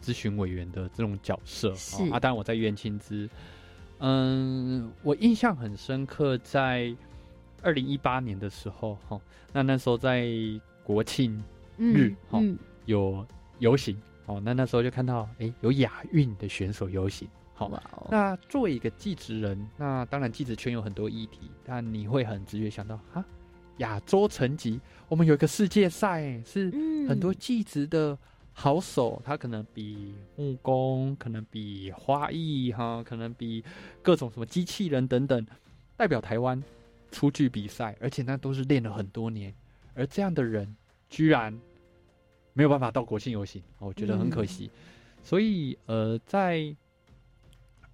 [0.03, 2.03] 咨询委员的这种角色是。
[2.03, 3.29] 哦啊，当然我在院青资，
[4.01, 6.95] 嗯，我印象很深刻，在
[7.63, 9.21] 二零一八年的时候哈、
[9.53, 10.29] 那那时候在
[10.83, 11.33] 国庆
[11.79, 12.59] 日嗯哈、嗯。
[12.87, 13.27] 有
[13.59, 13.97] 游行。
[14.27, 17.29] 哦，那那时候就看到哎有亚运的选手游行。
[17.55, 17.71] 好，
[18.11, 23.25] 那作为一个技职人，那当然技职圈有很多议题，但你会很直觉想到哈，
[23.79, 27.09] 亚洲层级，我们有一个世界赛，是嗯。
[27.09, 28.19] 很多技职的
[28.53, 33.65] 好手，他可能比木工，可能比花艺哈，可能比
[34.03, 35.47] 各种什么机器人等等，
[35.97, 36.63] 代表台湾
[37.11, 39.55] 出去比赛，而且那都是练了很多年，
[39.95, 40.77] 而这样的人
[41.09, 41.59] 居然
[42.57, 44.71] 没有办法到国庆游行，我觉得很可惜。
[45.23, 46.75] 所以呃，在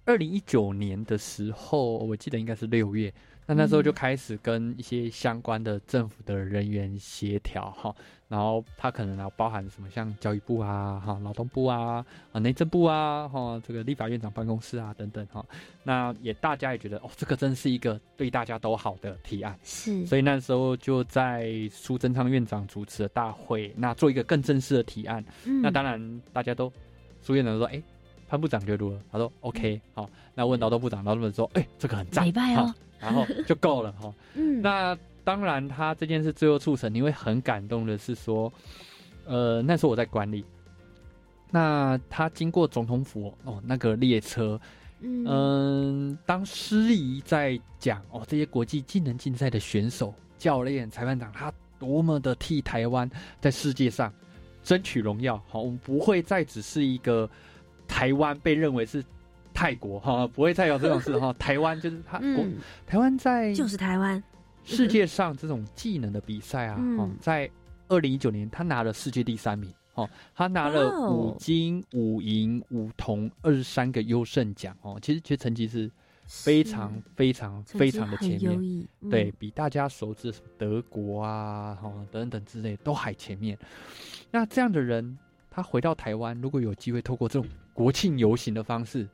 [0.05, 3.13] 二零一九年的时候，我记得应该是六月，
[3.45, 7.93] 那那时候就开始跟一些相关的政府的人员协调哈，
[8.27, 15.45] 然后他可能要包含什么像教育部啊、哈劳动部啊、啊内政部啊、哈这个立法院长办公室啊等等哈，
[15.83, 20.05] 那也大家也觉得哦，这个真是一个对大家都好的提案，是。
[20.05, 25.61] 所以那时候就在苏贞昌院长主持的大会，那做一个更正式的提案，嗯。
[25.61, 26.71] 那当然大家都
[27.21, 27.83] 苏院长说，哎、
[28.27, 28.99] 潘部长觉得如何？
[29.11, 30.09] 他说 OK，好。
[30.33, 32.65] 那问劳动部长，劳动部长说，哎、这个很赞，礼拜哦。
[32.67, 34.13] 好然后就够了 哈。
[34.33, 38.51] 嗯，那当然，他这件事最后促成，你会很感动的是说，
[39.25, 40.43] 呃，那时候我在管理，
[41.51, 44.59] 那他经过总统府哦，那个列车，
[45.01, 54.13] 嗯嗯，当司仪在讲哦，这些国际技能竞赛的选手、教练、裁判长，他多么的替台湾在世界上
[54.63, 55.41] 争取荣耀。
[55.47, 57.29] 好，我们不会再只是一个
[57.87, 59.03] 台湾被认为是
[59.53, 61.33] 泰国哈，不会再有这种事哈。
[61.39, 64.21] 台湾就是他国，嗯，台湾在就是台湾，
[64.63, 67.49] 世界上这种技能的比赛啊，嗯哦，在
[67.87, 69.71] 二零一九年他拿了世界第三名。
[69.95, 75.87] 哦，他拿了五金、五银、五铜二十三个优胜奖哦，其实其实成绩是
[76.25, 83.55] 非常非常非常的前面，嗯对比大家熟知的什么德国啊、哈、等等之类都还前面。
[84.31, 85.15] 那这样的人，
[85.51, 89.07] 他回到台湾，如果有机会透过这种国庆游行的方式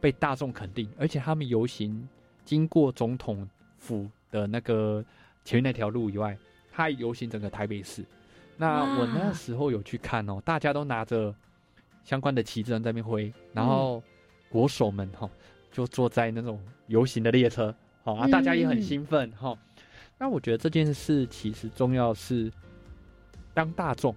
[0.00, 2.08] 被大众肯定，而且他们游行
[2.44, 3.48] 经过总统
[3.78, 5.04] 府的那个
[5.44, 6.36] 前面那条路以外，
[6.72, 8.04] 他还游行整个台北市。
[8.56, 11.34] 那我那时候有去看哦，大家都拿着
[12.04, 14.02] 相关的旗帜在那边挥，然后
[14.48, 15.28] 国手们哈、
[15.70, 19.54] 就坐在那种游行的列车，好、啊，嗯大家也很兴奋哈、
[20.16, 22.50] 那我觉得这件事其实重要是，
[23.52, 24.14] 当大众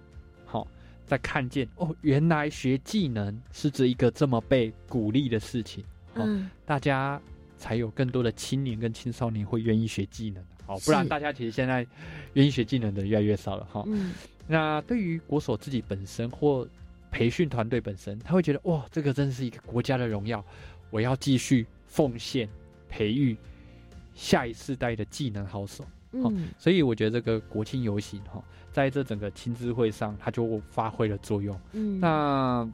[1.10, 5.82] 好、在看见哦，原来学技能是这一个这么被鼓励的事情，
[6.14, 6.48] 好、嗯。
[6.64, 7.20] 大家
[7.58, 10.42] 才有更多的青年跟青少年会愿意学技能。
[10.64, 11.84] 好，不然大家其实现在
[12.34, 13.82] 愿意学技能的越来越少了哈。
[13.86, 14.12] 嗯。
[14.46, 16.66] 那对于国手自己本身或
[17.10, 20.44] 培训团队本身，他会觉得哇，这个真是一个国家的荣耀，
[20.90, 22.48] 我要继续奉献
[22.88, 23.36] 培育
[24.14, 25.82] 下一世代的技能好手。
[26.12, 26.48] 哦嗯。
[26.56, 31.58] 所以我觉得这个国庆游行哈，在这整个亲知会上，它就发挥了作用。
[31.72, 32.68] 嗯那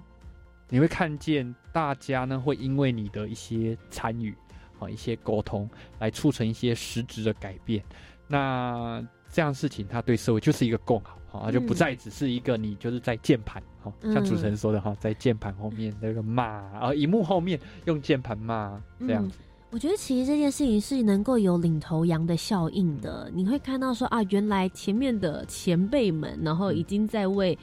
[0.69, 4.35] 你会看见大家呢，会因为你的一些参与，
[4.81, 7.83] 啊，一些沟通，来促成一些实质的改变。
[8.27, 19.39] 那这样事情，它对社会就是一个共好，哈，就不再只是一个你就是在键盘，哈，像主持人说的哈，在键盘后面那个骂，啊，荧幕后面用键盘骂这样子。
[19.71, 23.31] 我觉得其实这件事情是能够有领头羊的效应的。
[23.35, 27.59] 你会看到说啊，原来前面的前辈们，然后已经在为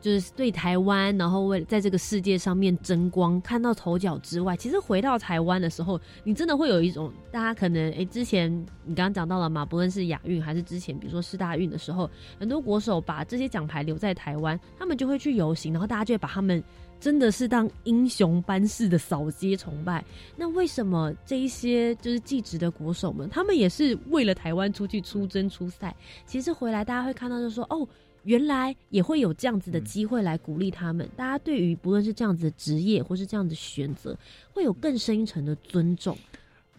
[0.00, 8.52] 就是对台湾，然后为在这个世界上面争光，看到头角之外，其实回到台湾的时候，你真的会有一种大家可能诶，之前
[8.84, 12.08] 你刚刚讲到了嘛，不论是亚运还是之前比如说世大运的时候，
[12.38, 16.62] 很多国手把这些奖牌留在台湾，他们就会去游行，然后大家就会把他们。
[17.00, 20.04] 真的是当英雄般式的扫街崇拜。
[20.36, 25.94] 那为什么这一些就是技职的国手们，他们也是为了台湾出去出征出赛？
[26.26, 27.86] 其实回来大家会看到，就说哦，
[28.24, 31.08] 原来也会有这样子的机会来鼓励他们。
[31.16, 34.16] 大家对于不论是这样子的职业，或是这样的选择，
[34.52, 36.16] 会有更深一层的尊重。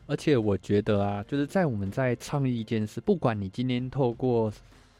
[0.05, 4.51] 而且我觉得啊，就是在我们在倡议一件事，不管你今天透过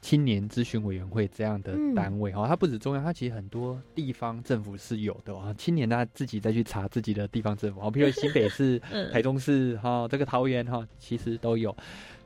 [0.02, 5.54] 青年咨询委员会这样的单位哈、它不止中央，它其实很多地方政府是有的啊。
[5.56, 11.76] 青年他自己再去查自己的地方政府，好，比如新北市、 嗯台中市哈、这个桃园哈、其实都有。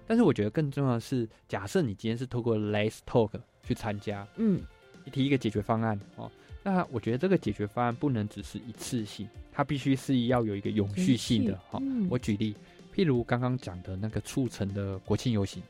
[0.05, 3.31] 但是我觉得更重要的是，假设你今天是透过 Let's Talk
[3.63, 4.61] 去参加，嗯，
[5.05, 6.29] 你提一个解决方案哦，
[6.61, 12.53] 那我觉得这个解决方案不能只是一次性，它必须是要有一个永续性的哈、嗯我举例，
[12.93, 15.63] 譬如刚刚讲的那个促成的国庆游行，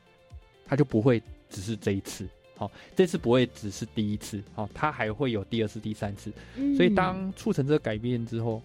[0.65, 1.21] 它就不会
[1.53, 6.33] 只是这一次，好、这次不会只是第一次，好、它还会有第二次、第三次。
[6.55, 6.75] 嗯。
[6.75, 8.59] 所以当促成这个改变之后，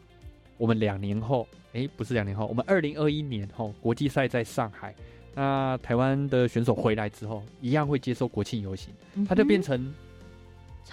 [0.56, 4.94] 我们两年后，诶，不是两年后，我们二零二一年后国际赛在上海，
[5.34, 8.92] 那台湾的选手回来之后，一样会接受国庆游行，
[9.28, 9.94] 它就变成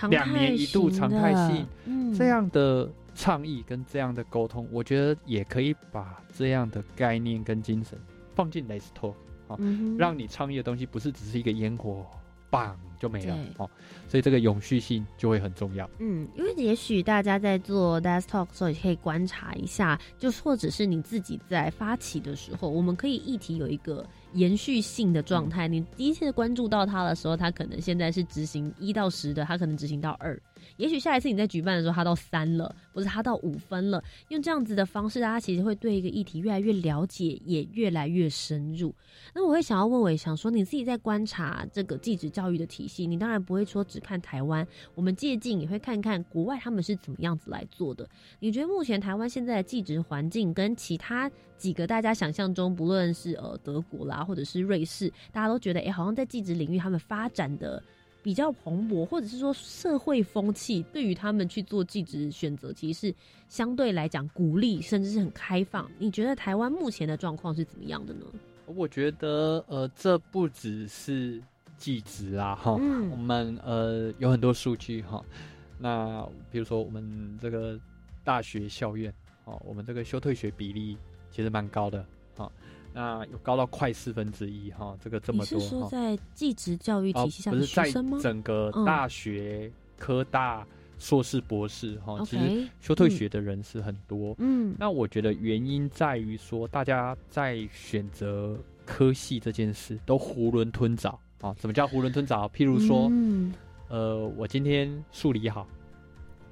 [0.09, 2.13] 两年一度常态性，嗯。
[2.13, 7.97] 这样的倡议跟这样的沟通，我觉得也可以把这样的概念跟精神
[8.35, 9.15] 放进 Let's Talk
[9.47, 12.05] 好、嗯让你倡议的东西不是只是一个烟火，
[12.49, 13.69] 棒就没了对哦，
[14.07, 15.89] 所以这个永续性就会很重要。
[15.99, 24.05] 嗯，因为也许大家在做 Desk Talk 的时候，也可以观察一下，就或者是你自己在发起的时候，我们可以议题有一个
[24.35, 25.67] 延续性的状态。
[25.67, 30.39] 你第一次关注到它的时候，它可能现在是执行一到十的，它可能执行到二。
[30.77, 34.03] 也许下一次你在举办的时候，它到三了，或者它到五分了。
[34.29, 38.93] 用这样子的方式，大家其实会对一个议题越来越了解，也越来越深入。
[39.33, 48.09] 那我会想要问伟翔说，你自己在观察这个继职教育的体系，你当然不会说只看台湾，我们借镜也会看看国外他们是怎么样子来做的。
[48.39, 57.81] 你觉得目前台湾现在的继职环境跟其他几个大家想象中，不论是呃德国啦，或者是瑞士，大家都觉得哎、诶好像在技职领域他们发展的
[58.21, 63.15] 比较蓬勃，或者是说社会风气对于他们去做技职选择，其实是
[63.47, 65.89] 相对来讲鼓励，甚至是很开放。
[65.99, 68.25] 你觉得台湾目前的状况是怎么样的呢？
[68.65, 71.39] 我觉得呃，这不只是
[71.77, 75.23] 技职啊，哈，嗯我们呃有很多数据哈。
[75.77, 77.79] 那比如说我们这个
[78.23, 80.97] 大学校院，哦，我们这个休退学比例
[81.35, 82.05] 其实蛮高的，
[82.37, 82.49] 哈。
[82.93, 85.89] 那有高到快四分之一哈，这个这么多是说。
[85.89, 87.91] 在技职教育体系下哦、不是在？
[88.21, 89.69] 整个嗯大学、
[89.99, 90.65] 科大、
[90.97, 94.33] 硕士、博士哈其实休退学的人是很多。
[94.37, 101.53] 嗯那我觉得原因在于说，大家在选择科系这件事都囫囵吞枣啊。
[101.59, 102.47] 什么叫囫囵吞枣？
[102.47, 103.53] 譬如说，嗯
[103.89, 105.67] 呃，我今天数理好，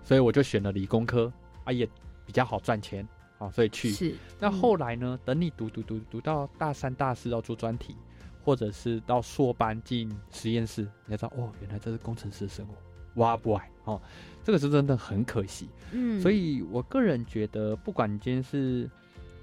[0.03, 1.31] 所以我就选了理工科，
[1.63, 1.87] 啊也
[2.25, 3.07] 比较好赚钱
[3.37, 3.89] 啊，所以去。
[3.91, 5.19] 是那后来呢？
[5.25, 7.95] 等你读读读读到大三、大四要做专题，
[8.43, 12.73] 或者是到硕班进实验室，你才知道哦，原来这是工程师的生活，
[13.15, 14.01] 哇不爱哦，
[14.43, 15.67] 这个是真的很可惜。
[15.91, 18.89] 嗯所以我个人觉得，不管你今天是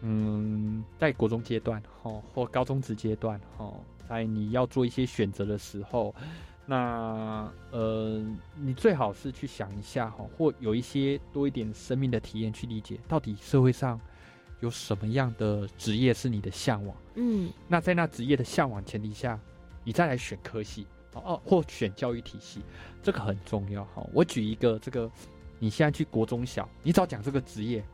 [0.00, 3.74] 嗯在国中阶段哦，或高中职阶段哦，
[4.08, 6.14] 在你要做一些选择的时候，
[6.66, 8.09] 那呃，
[8.70, 14.00] 你最好是去想一下哈，或有一些多一点生命的体验，去理解到底社会上
[14.60, 16.96] 有什么样的职业是你的向往。
[17.16, 19.36] 嗯那在那职业的向往前提下，
[19.82, 22.60] 你再来选科系哦哦，或选教育体系，
[23.02, 24.08] 这个很重要哈。
[24.12, 25.10] 我举一个这个，
[25.58, 27.84] 你现在去国中小，你只要讲这个职业，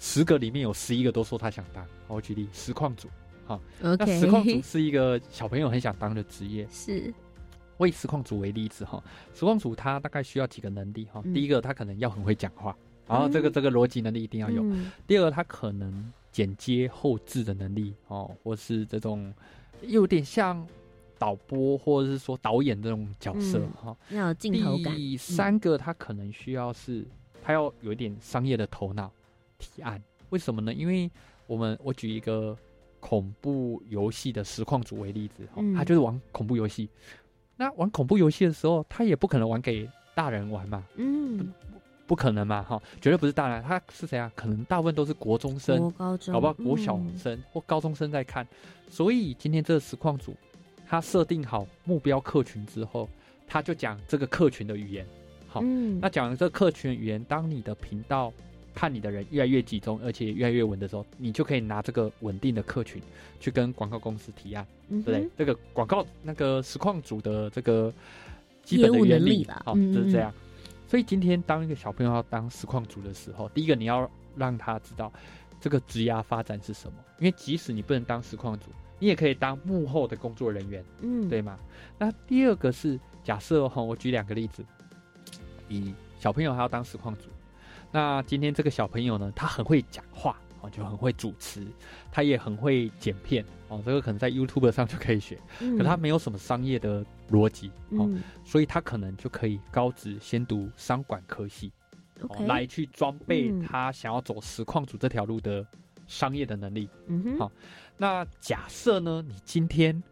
[0.00, 1.84] 十个里面有十一个都说他想当。
[2.08, 3.06] 好我举例，实况组，
[3.46, 3.54] 好
[3.84, 7.14] OK 那实况组是一个小朋友很想当的职业，是
[7.78, 9.02] 我以实况组为例子哈，
[9.32, 11.22] 实况组他大概需要几个能力哈。
[11.24, 12.76] 嗯第一个，他可能要很会讲话，
[13.06, 14.62] 然后这个这个逻辑能力一定要有。
[14.62, 19.32] 嗯第二个，他可能剪接后置的能力哦，或是这种
[19.80, 20.66] 有点像
[21.18, 23.96] 导播或者是说导演这种角色嗯哈。
[24.10, 27.06] 要有镜头感第嗯三个，他可能需要是
[27.42, 29.10] 他要有一点商业的头脑
[29.56, 30.02] 提案。
[30.30, 30.74] 为什么呢？
[30.74, 31.10] 因为
[31.46, 32.56] 我们我举一个
[33.00, 36.90] 恐怖游戏的实况组为例子，哈、嗯他就是玩恐怖游戏。
[37.58, 41.52] 那玩恐怖游戏的时候，他也不可能玩给大人玩嘛，嗯，
[42.06, 44.30] 不可能嘛，哈，绝对不是大人，他是谁啊？
[44.36, 48.46] 可能大部分都是国中生、国高中好不好国小嗯生、或高中生在看。
[48.88, 50.36] 所以今天这个实况组，
[50.86, 53.08] 他设定好目标客群之后，
[53.46, 55.04] 他就讲这个客群的语言。
[55.48, 58.32] 好，嗯那讲这个客群的语言，当你的频道
[58.78, 63.02] 看你的人越来越集中，而且越来越稳的时候，你就可以拿这个稳定的客群
[63.40, 65.30] 去跟广告公司提案，嗯对不对？
[65.36, 67.92] 这个广告那个实况组的这个
[68.62, 70.32] 基本的原理好，就是这样。
[70.86, 75.12] 所以今天当一个小朋友要当实况组的时候，第一个你要让他知道
[75.60, 78.70] 这个职涯发展是什么，因为即使你不能当实况组，
[79.00, 81.58] 你也可以当幕后的工作人员，嗯对吗？
[81.98, 84.64] 那第二个是假设哈，我举两个例子，
[85.68, 87.28] 以小朋友还要当实况组，
[87.90, 91.66] 那今天这个小朋友呢，他很会讲话哦，就很会主持，
[92.10, 101.72] 他也很会剪片哦，这个可能在 YouTube 上就可以学，嗯可他没有什么商业的逻辑哦，嗯所以他可能就可以高职先读商管科系。
[102.48, 105.64] 来去装备嗯他想要走实况组这条路的
[106.08, 106.90] 商业的能力。
[107.06, 107.52] 嗯哼好，
[107.96, 110.02] 那假设呢，你今天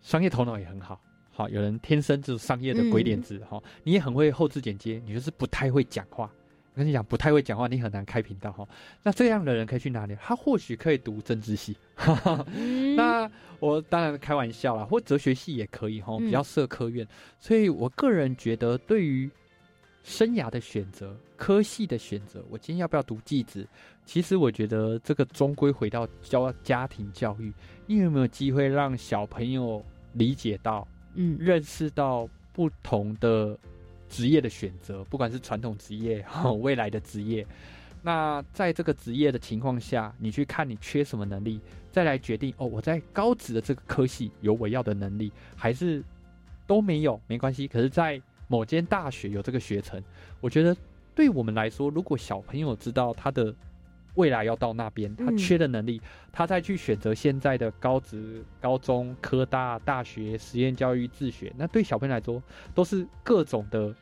[0.00, 1.00] 商业头脑也很好，
[1.30, 6.28] 好，有人天生就是商业的鬼点子，哈、你也很会后置剪接，你就是不太会讲话。
[6.74, 8.66] 我跟你讲，不太会讲话，你很难开频道哈。
[9.02, 10.16] 那这样的人可以去哪里？
[10.20, 11.76] 他或许可以读政治系，
[12.54, 17.06] 嗯那我当然开玩笑啦，或哲学系也可以哈，嗯比较社科院。
[17.38, 19.30] 所以我个人觉得，对于
[20.02, 23.68] 生涯的选择、科系的选择，我今天要不要读技职？
[24.06, 27.52] 其实我觉得这个终归回到教家庭教育，
[27.86, 33.56] 你有没有机会让小朋友理解到，嗯，认识到不同的
[34.12, 36.22] 职业的选择，不管是传统职业、
[36.60, 37.46] 未来的职业。
[38.02, 41.60] 那在这个职业的情况下，你去看你缺什么能力，
[41.90, 46.04] 再来决定哦，我在高职的这个科系有我要的能力，还是
[46.66, 47.66] 都没有没关系。
[47.66, 50.02] 可是，在某间大学有这个学程，
[50.40, 50.76] 我觉得
[51.14, 53.54] 对我们来说，如果小朋友知道他的
[54.14, 56.00] 未来要到那边，他嗯缺的能力，
[56.30, 62.42] 他再去选择现在的高职、高中、科大、大学、实验教育、自学，那对小朋友来说
[62.74, 63.94] 都是各种的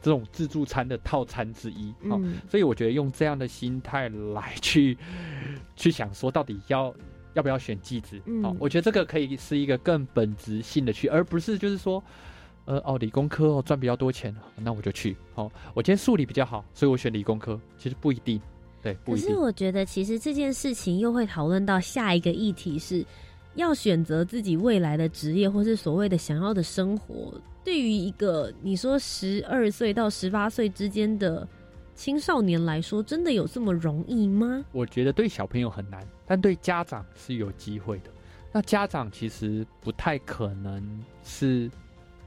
[0.00, 1.90] 这种自助餐的套餐之一。
[2.08, 4.96] 啊、嗯所以我觉得用这样的心态来去
[5.76, 6.94] 去想说，到底要
[7.34, 8.20] 要不要选技职？
[8.26, 12.02] 嗯好、我觉得这个可以是一个更本质性的去，而不是就是说。
[12.64, 15.16] 呃哦，理工科哦赚比较多钱，那我就去。
[15.34, 17.60] 好、我今天数理比较好，所以我选理工科。
[17.76, 18.40] 其实不一定，
[18.82, 19.34] 对，不可是。
[19.36, 23.04] 我觉得，其实这件事情又会讨论到下一个议题是，
[23.54, 27.32] 要选择自己未来的职业，或是所谓的想要的生活。
[27.64, 31.46] 对于一个你说十二岁到十八岁之间的
[31.94, 34.64] 青少年来说，真的有这么容易吗？
[34.72, 38.10] 我觉得对小朋友很难，但对家长是有机会的。
[38.50, 40.82] 那家长其实不太可能
[41.22, 41.70] 是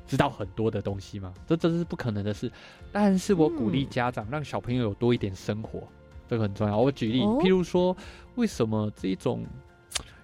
[0.08, 2.50] 知道很多的东西嘛，这这是不可能的事。
[2.92, 5.84] 但是我鼓励家长让小朋友有多一点生活，
[6.28, 6.78] 这个很重要。
[6.78, 7.96] 我举例，哦譬如说，
[8.36, 9.46] 为什么这一种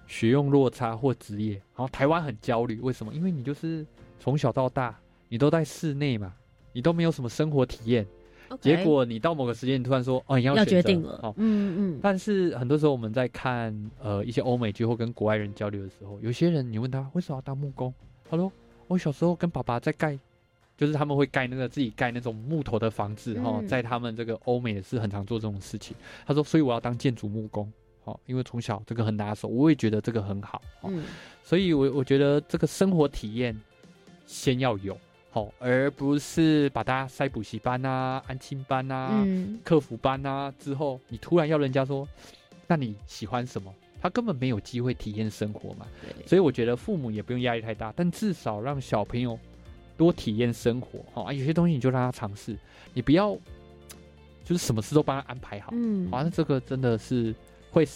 [0.06, 3.12] 学用落差或职业，然后台湾很焦虑，为什么？
[3.14, 3.86] 因为你就是
[4.18, 4.98] 从小到大，
[5.28, 6.32] 你都在室内嘛，
[6.72, 8.06] 你都没有什么生活体验。
[8.60, 17.94] 结果你到某个时间，你突然说哦，你要要决定了哦，嗯嗯但是很多时候我们在看呃一些欧美剧或跟国外人交流的时候，有些人你问他为什么要当木工，
[18.28, 18.52] 他说
[18.88, 20.18] 我小时候跟爸爸在盖，
[20.82, 25.96] 就是他们会盖那个自己盖那种木头的房子哈、嗯在他们这个欧美也是很常做这种事情。
[26.26, 27.72] 他说所以我要当建筑木工，
[28.02, 31.04] 哦，因为从小这个很拿手，我也觉得这个很好，哦，嗯
[31.44, 33.56] 所以我我觉得这个生活体验
[34.26, 34.98] 先要有。
[35.30, 42.06] 好，而不是把它塞补习班啊、安亲班啊、嗯客服班啊，之后你突然要人家说，
[42.66, 43.72] 那你喜欢什么？
[44.02, 45.86] 他根本没有机会体验生活嘛。
[46.26, 49.38] 所以我觉得父母也不用压力太大，但至少让小朋友
[49.96, 51.00] 多体验生活。
[51.12, 52.56] 哈、啊，有些东西你就让他尝试，
[52.94, 53.36] 你不要
[54.44, 55.70] 就是什么事都帮他安排好。
[55.72, 57.34] 嗯好像这个真的是
[57.70, 57.86] 会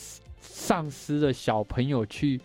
[0.40, 2.40] 丧失了小朋友去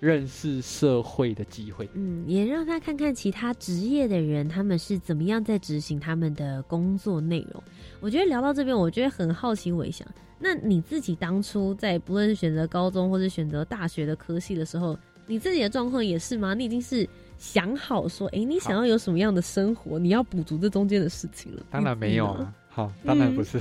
[0.00, 1.88] 认识社会的机会。
[1.94, 7.62] 嗯，也让他看看其他职业的人，他们是怎么样在执行他们的工作内容。
[8.00, 10.08] 我觉得聊到这边，我觉得很好奇，我想，
[10.40, 16.52] 那你自己当初在不论是选择高中或者选择大学的科系的时候，你自己的状况也是吗？
[16.52, 17.08] 你已经是
[17.42, 21.66] 想好说，哎、你想要有什么样的生活，你要补足这中间的事情了？
[21.72, 23.58] 当然没有啊，好，当然不是。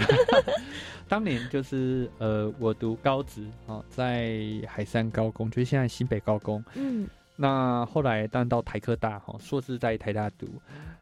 [1.09, 6.63] 当年就是呃，我读高职啊、在海山高工，就是现在新北高工。
[6.75, 10.47] 嗯，那后来当然到台科大哈、硕士在台大读。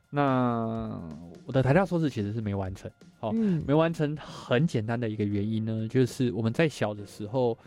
[0.09, 0.97] 那
[1.45, 7.57] 我的台大硕士其实是没完成，好、嗯没完成很简单的一个原因呢，就是我们在小的时候，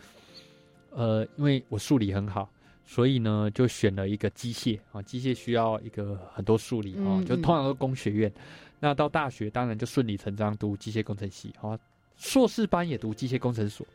[0.89, 2.49] 呃，因为我数理很好，
[2.85, 8.31] 所以呢就选了一个机械啊，机械需要一个很多数理啊，就通常都工学院。
[8.79, 11.79] 那到大学当然就顺理成章读机械工程系啊，
[12.17, 13.87] 硕士班也读机械工程所。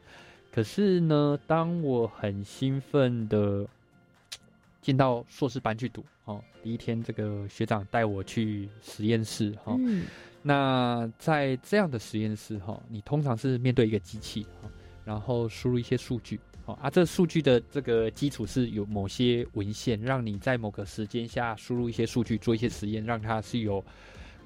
[0.51, 3.67] 可是呢，当我很兴奋的
[4.81, 9.79] 进到硕士班去读哦，第一天这个学长带我去实验室哈、
[10.43, 14.71] 那在这样的实验室哈、你通常是面对一个机器哈、
[15.05, 16.41] 然后输入一些数据。
[16.69, 23.83] 哦啊，这数据的这个基础是有某些文献，让你在某个时间下输入一些数据，做一些实验，让它是有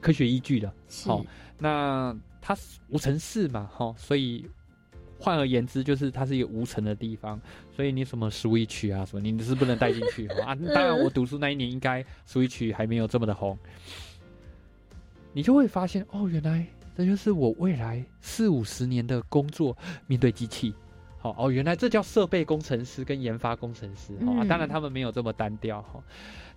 [0.00, 0.72] 科学依据的。
[0.88, 1.26] 是好、
[1.58, 4.46] 那它是无尘室嘛，哈、所以
[5.18, 7.40] 换而言之，就是它是一个无尘的地方，
[7.74, 10.54] 所以你什么 Switch 啊什么，你是不能带进去哦啊。
[10.72, 13.58] 当然，我读书那一年应该 Switch 还没有这么的红，
[15.32, 16.64] 你就会发现哦，原来
[16.96, 20.72] 这就是我未来四五十年的工作，面对机器。
[21.22, 24.12] 好哦，原来这叫设备工程师跟研发工程师。
[24.26, 26.02] 好、啊，嗯当然他们没有这么单调哈。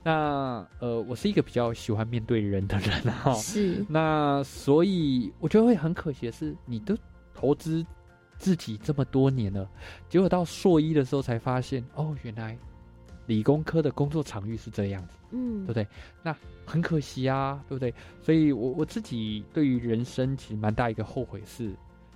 [0.02, 3.32] 那呃，我是一个比较喜欢面对人的人哈。
[3.36, 6.98] 是那所以我觉得会很可惜的是，你都
[7.32, 7.86] 投资
[8.40, 9.70] 自己这么多年了，
[10.10, 12.58] 结果到硕一的时候才发现，哦，原来
[13.28, 15.88] 理工科的工作场域是这样子，嗯对不对？
[16.24, 16.36] 那
[16.66, 17.94] 很可惜啊，对不对？
[18.20, 21.72] 所以我我自己对于人生其实蛮大一个后悔是。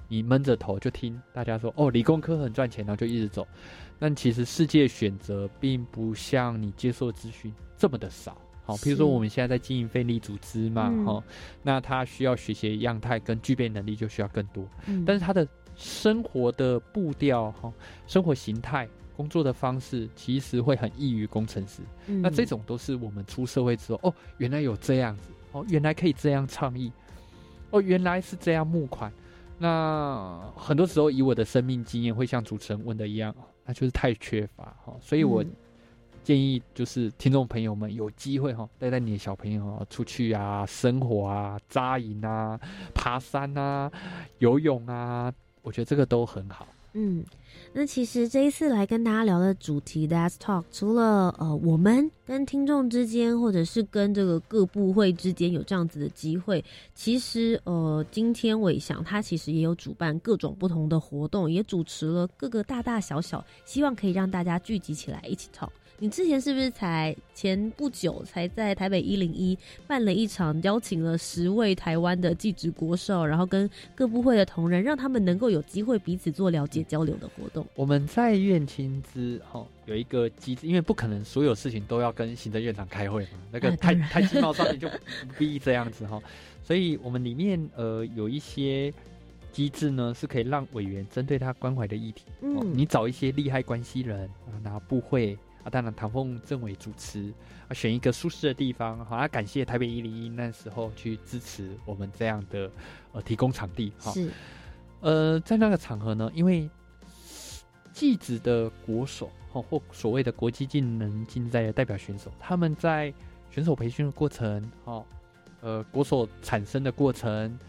[0.09, 3.47] 你闷着头就听大家说哦，理工科很赚钱，然后就一直走。
[3.97, 8.37] 但其实世界选择并不像你接受资讯这么的少。
[8.65, 11.23] 好，譬如说我们现在在经营非利组织嘛，嗯哈、
[11.63, 14.63] 那他需要学习的样态跟具备能力就需要更多。
[14.85, 17.71] 嗯但是他的生活的步调哈、
[18.05, 18.87] 生活形态、
[19.17, 21.81] 工作的方式，其实会很异于工程师。
[22.07, 26.91] 嗯那这种都是我们出社会之后，哦，原来有这样子，哦，原来可以这样倡议，
[27.71, 29.11] 哦，原来是这样募款。
[29.59, 35.51] 那很多时候，以我的生命经验，会像主持人问的一样，哦那就是太缺乏哈、所以我嗯
[36.23, 42.59] 建议就是听众朋友们有机会哈、带带你的小朋友哦出去啊，生活啊，扎营啊，
[42.95, 43.91] 爬山啊，
[44.39, 45.31] 游泳啊，
[45.61, 46.65] 我觉得这个都很好。
[46.93, 47.23] 嗯，
[47.71, 56.65] 那其实这一次来跟大家聊的主题 That's Talk，除了呃我们跟听众之间，或者是跟这个各部会之间有这样子的机会，
[56.95, 65.69] 其实呃今天伟翔他其实也有主办各种不同的活动，也主持了各个大大小小，希望可以让大家聚集起来一起 talk。
[65.99, 77.65] 你之前是不是才前不久才在台北一零一办了一场，邀请了十位台湾的技职国手，然后跟各部会的同仁，让他们能够有机会彼此做了解交流的活动。
[77.75, 84.95] 我们在院青之哈、有一个机制，因为不可能所有事情都要跟行政院长开会嘛，那个太、啊当然太鸡毛上面 就不
[85.37, 86.21] 必这样子哈、
[86.63, 88.93] 所以我们里面呃有一些
[89.51, 97.33] 机制呢，是可以让委员针对他关怀的议题，哦，嗯你找一些利害关系人啊，然后部会啊，当然唐凤政委主持
[97.67, 102.71] 啊，选一个舒适的地方，好，啊，感谢台北一零一那时候去支持我们这样的
[103.11, 104.29] 呃提供场地，哈，是，
[105.01, 106.69] 呃，在那个场合呢，因为
[107.91, 113.13] 技职的国手哦，或所谓的国际技能竞赛的代表选手，他们在
[113.51, 115.05] 选手培训的过程，哦，
[115.61, 117.59] 呃，国手产生的过程，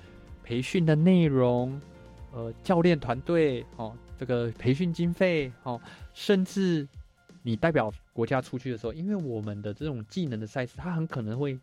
[0.45, 1.81] 培训的内容，
[2.33, 5.81] 呃，教练团队，哦，这个培训经费，哦，
[6.13, 6.87] 甚至
[7.43, 11.59] 你代表国家出去的时候，因为我们的这种技能的赛事，它很可能会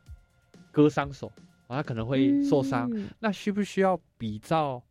[0.71, 1.27] 割伤手，
[1.67, 3.07] 啊，他可能会受伤，嗯。
[3.19, 4.81] 那需不需要比照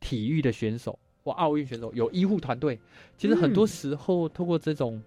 [0.00, 2.78] 体育的选手或奥运选手有医护团队？
[3.16, 5.02] 其实很多时候透过这种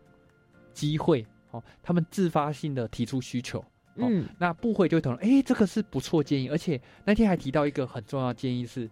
[0.73, 3.59] 机会，哦，他们自发性的提出需求，
[3.95, 4.27] 哦，嗯。
[4.37, 8.89] 那部会就会讨论，哎，这个是不错建议，而且那天还提到一个很重要的建议是，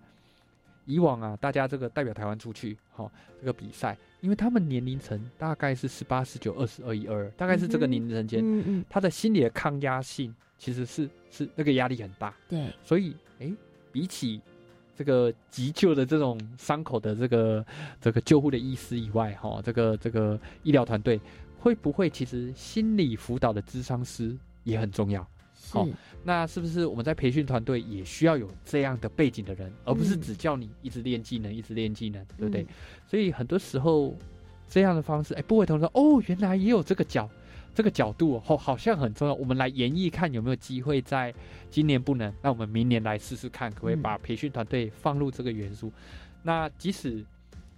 [0.85, 13.53] 以往啊，大家这个代表台湾出去，哈、这个比赛，因为他们年龄层大概是十八、十九、二十二、一、二，大概是这个年龄层间，嗯嗯他的心理的抗压性其实是是那个压力很大，对，所以哎，
[13.91, 14.41] 比起
[14.95, 17.63] 这个急救的这种伤口的这个
[18.01, 21.21] 这个救护的医师以外，哈、这个这个医疗团队
[21.59, 25.21] 会不会其实心理辅导的咨商师也很重要？
[26.23, 32.63] 那是不是我们在培训团队也需要有这样的背景的人，而不是嗯只叫你一直练技能，一直练技能，对不对？
[32.63, 32.67] 嗯
[33.07, 34.15] 所以很多时候
[34.67, 37.29] 这样的方式，哎，不会同说，哦，原来也有这个角，
[37.73, 39.33] 这个角度哦，好像很重要。
[39.35, 41.33] 我们来演绎看有没有机会在
[41.69, 45.91] 今年不能，那我们明年来试试看，可不可以嗯把培训团队放入这个元素？
[46.41, 47.23] 那即使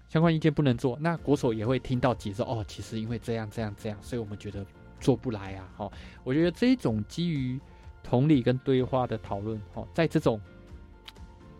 [0.07, 4.65] 相关意见不能做，那国手也会听到解释哦，其实因为这样这样这样，所以我们觉得
[5.01, 5.69] 做不来啊。
[5.77, 5.91] 哦，
[6.23, 7.59] 我觉得这一种基于
[8.09, 10.39] 同理跟对话的讨论，哦，在这种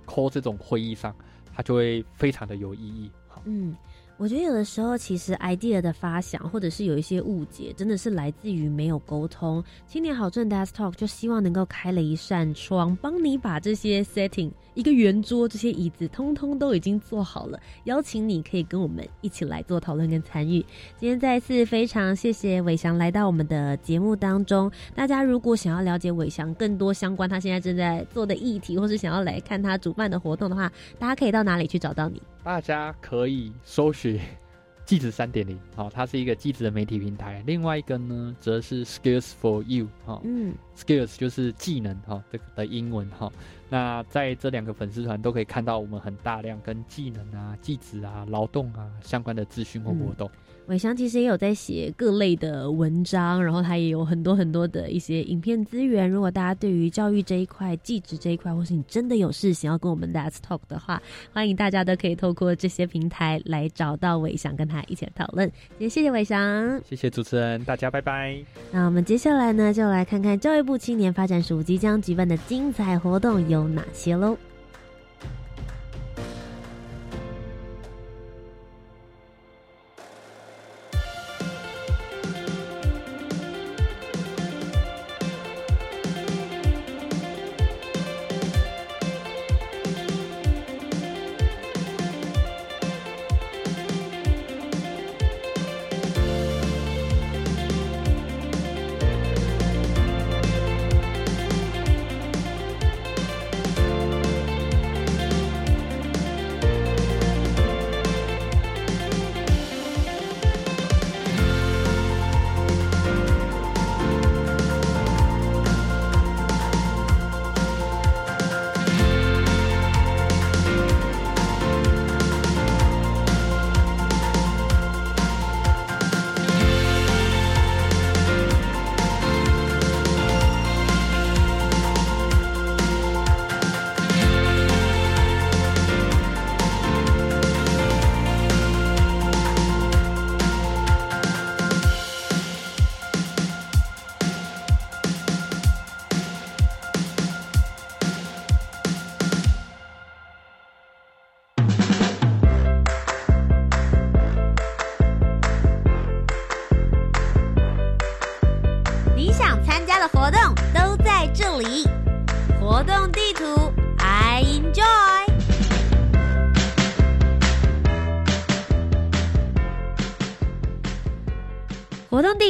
[0.06, 1.14] call 这种会议上，
[1.54, 3.12] 它就会非常的有意义。
[3.44, 3.76] 嗯，
[4.18, 9.64] 我觉得有的时候其实 idea 的发想，或者是有一些误解，真的是来自于没有沟通。
[9.86, 20.66] 青年好正 Desk Talk 就希望能够开了一扇窗，帮你把这些 setting 一个圆桌这些椅子，通通都已经做好了，邀请你可以跟我们一起来做讨论跟参与。
[20.98, 24.72] 今天再次非常谢谢伟翔来到我们的节目当中。
[24.96, 32.20] 大家如果想要了解伟翔更多相关他现在正在做的议题，或是想要来看他主办的活动的话，大家可以到哪里去找到你？
[32.48, 34.18] 大家可以搜寻
[34.88, 37.44] “技职三点零”，好，它是一个技职的媒体平台。
[37.46, 43.30] 另外一个呢，则是 “Skills for You”，哈、嗯 skills 就是技能哈，这个的英文哈。
[43.68, 50.32] 那在这两个粉丝团都可以看到我们很大量跟技能啊、技职啊、劳动啊相关的资讯或活动。
[50.68, 56.10] 伟翔其实也有在写各类的文章，然后他也有很多很多的一些影片资源。
[56.10, 61.02] 如果大家对于教育这一块、技职这一块，或是你真的有事想要跟我们 Let's Talk 的话，
[61.32, 65.50] 欢迎大家都可以透过这些平台来找到伟翔，跟他一起来讨论。
[65.80, 66.82] 也谢谢伟翔。
[66.84, 68.38] 谢谢主持人，大家拜拜。
[68.70, 74.38] 那我们接下来呢，就来看看教育部青年发展署即将举办的精彩活动有哪些喽。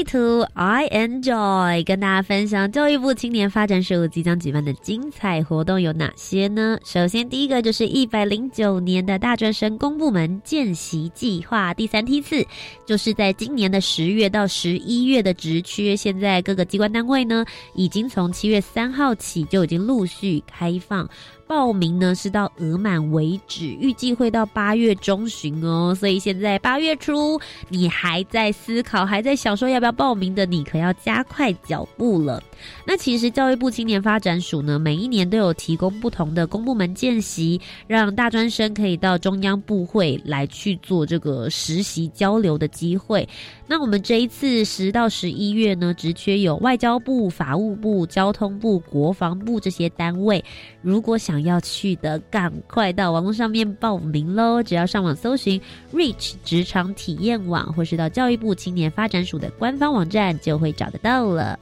[0.07, 0.45] to
[0.89, 6.77] enjoy，跟大家分享教育部青年发展署即将举办的精彩活动有哪些呢？
[6.83, 12.45] 首先，第一个就是一百零九年的大专生公部门见习计划第三梯次，
[12.85, 21.09] 就是在今年的十月到十一月的职缺，现在各个机关单位呢，已经从七月三号起就已经陆续开放。
[21.47, 25.95] 报名呢是到额满为止，预计会到八月中旬哦。
[25.95, 32.41] 所以现在八月初，你还在思考、还在想说要不要报名的，你可要加快脚步了。
[32.85, 43.27] 那其实教育部青年发展署呢，每一年都有提供不同的公部门见习，让大专生可以到中央部会来去做这个实习交流的机会。
[43.69, 50.43] 那我们这一次十到十一月呢，职缺有外交部、法务部、交通部、国防部这些单位。
[50.81, 54.63] 如果想要去的，赶快到网络上面报名喽！
[54.63, 55.59] 只要上网搜寻
[55.93, 61.59] “Reach 职场体验网”，或是到教育部青年发展署的官方网站，就会找得到了。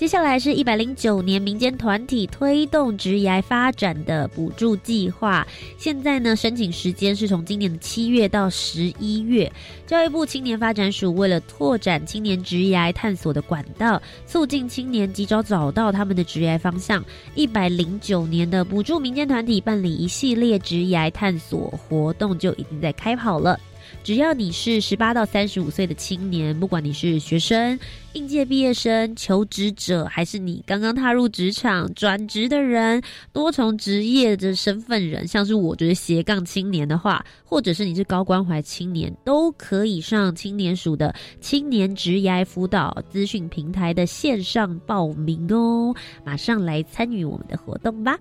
[0.00, 5.46] 接下来是一百零九年民间团体推动职涯发展的补助计划。
[5.76, 9.52] 现在呢，申请时间是从今年的七月到十一月。
[9.86, 23.60] 教育部青年发展署为了拓展青年职涯探索的管道，促进青年及早找到他们的职涯方向，一百零九年的补助民间团体办理一系列职涯探索活动就已经在开跑了。
[24.02, 27.78] 只要你是十八到三十五岁的青年，不管你是学生、
[28.14, 33.00] 应届毕业生、求职者，还是你刚刚踏入职场、转职的人、
[33.32, 45.94] 多重职业的身份人，像是我觉得斜杠青年的话，或者是你是高关怀青年，都可以上青年署的青年职涯辅导资讯平台的线上报名哦，
[46.24, 48.18] 马上来参与我们的活动吧。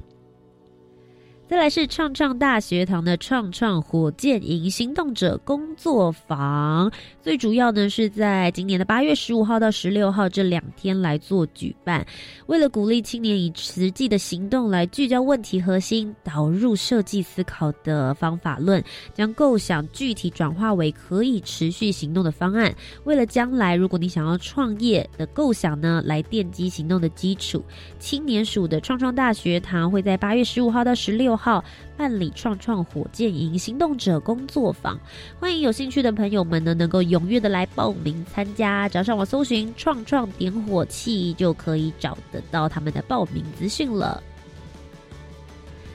[1.50, 6.92] 再来是创创大学堂的创创火箭营行动者工作坊，
[7.24, 12.06] 最主要呢是在今年的八月十五号到十六号这两天来做举办。
[12.46, 22.72] 为了鼓励青年以实际的行动来聚焦问题核心，导入设计思考的方法论，将构想具体转化为可以持续行动的方案。
[23.06, 27.66] 为了将来如果你想要创业的构想呢，来奠基行动的基础，
[27.98, 31.39] 青年署的创创大学堂会在八月十五号到十六。
[31.40, 31.64] 号
[31.96, 35.00] 办理创创火箭营行动者工作坊，
[35.40, 38.90] 欢迎有兴趣的朋友们呢，能够踊跃的来报名参加。
[38.90, 44.22] 只要上网搜寻“创创点火器”，就可以找得到他们的报名资讯了。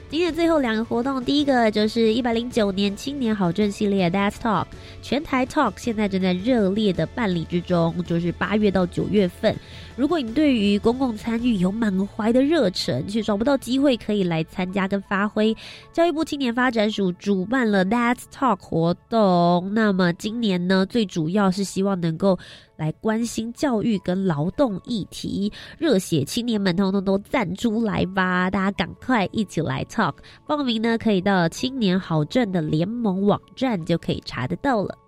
[0.07, 4.65] 今天最后两个活动，第一个就是一百零九年青年好政系列 That's Talk
[5.01, 9.55] 全台 Talk，现在正在热烈的办理之中，就是八月到九月份。
[9.95, 15.55] 如果你对于公共参与有满怀的热忱，却找不到机会可以来参加跟发挥，
[15.93, 19.73] 教育部青年发展署主办了 That's Talk 活动。
[19.73, 22.37] 那么今年呢，最主要是希望能够
[22.75, 28.49] 来关心教育跟劳动议题，热血青年们通通都站出来吧！
[28.51, 30.15] 大家赶快一起来 Talk，
[30.45, 35.04] 报名呢可以到青年好政的联盟网站就可以查得到了。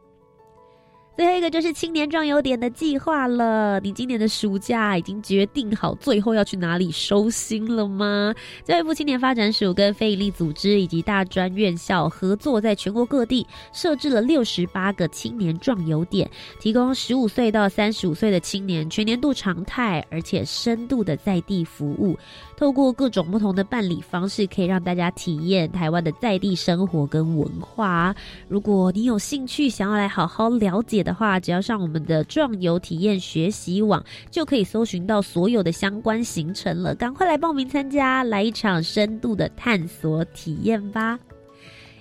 [1.17, 3.79] 最后一个就是青年壮游点的计划了。
[3.79, 8.31] 你今年的暑假已经决定好最后要去哪里收心了吗？
[8.63, 22.15] 教育部青年发展署跟非营利组织以及大专院校合作，在全国各地设置了六十八个青年壮游点，提供十五岁到三十五岁的青年全年度常态而且深度的在地服务。
[22.55, 28.15] 透过各种不同的办理方式，可以让大家体验台湾的在地生活跟文化。
[28.47, 36.93] 如果你有兴趣想要来好好了解的话，只要上我们的壮游体验学习网，就可以搜寻到所有的相关行程了。
[36.93, 41.17] 赶快来报名参加，来一场深度的探索体验吧！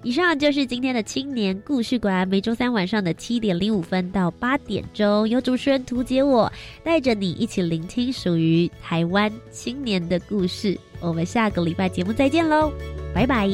[0.02, 6.52] 以上就是今天的青年故事馆，每周三晚上的七点零五分到八点钟，由主持人图杰我
[6.84, 10.78] 带着你一起聆听属于台湾青年的故事。
[11.00, 12.72] 我们下个礼拜节目再见喽，
[13.14, 13.48] 拜拜。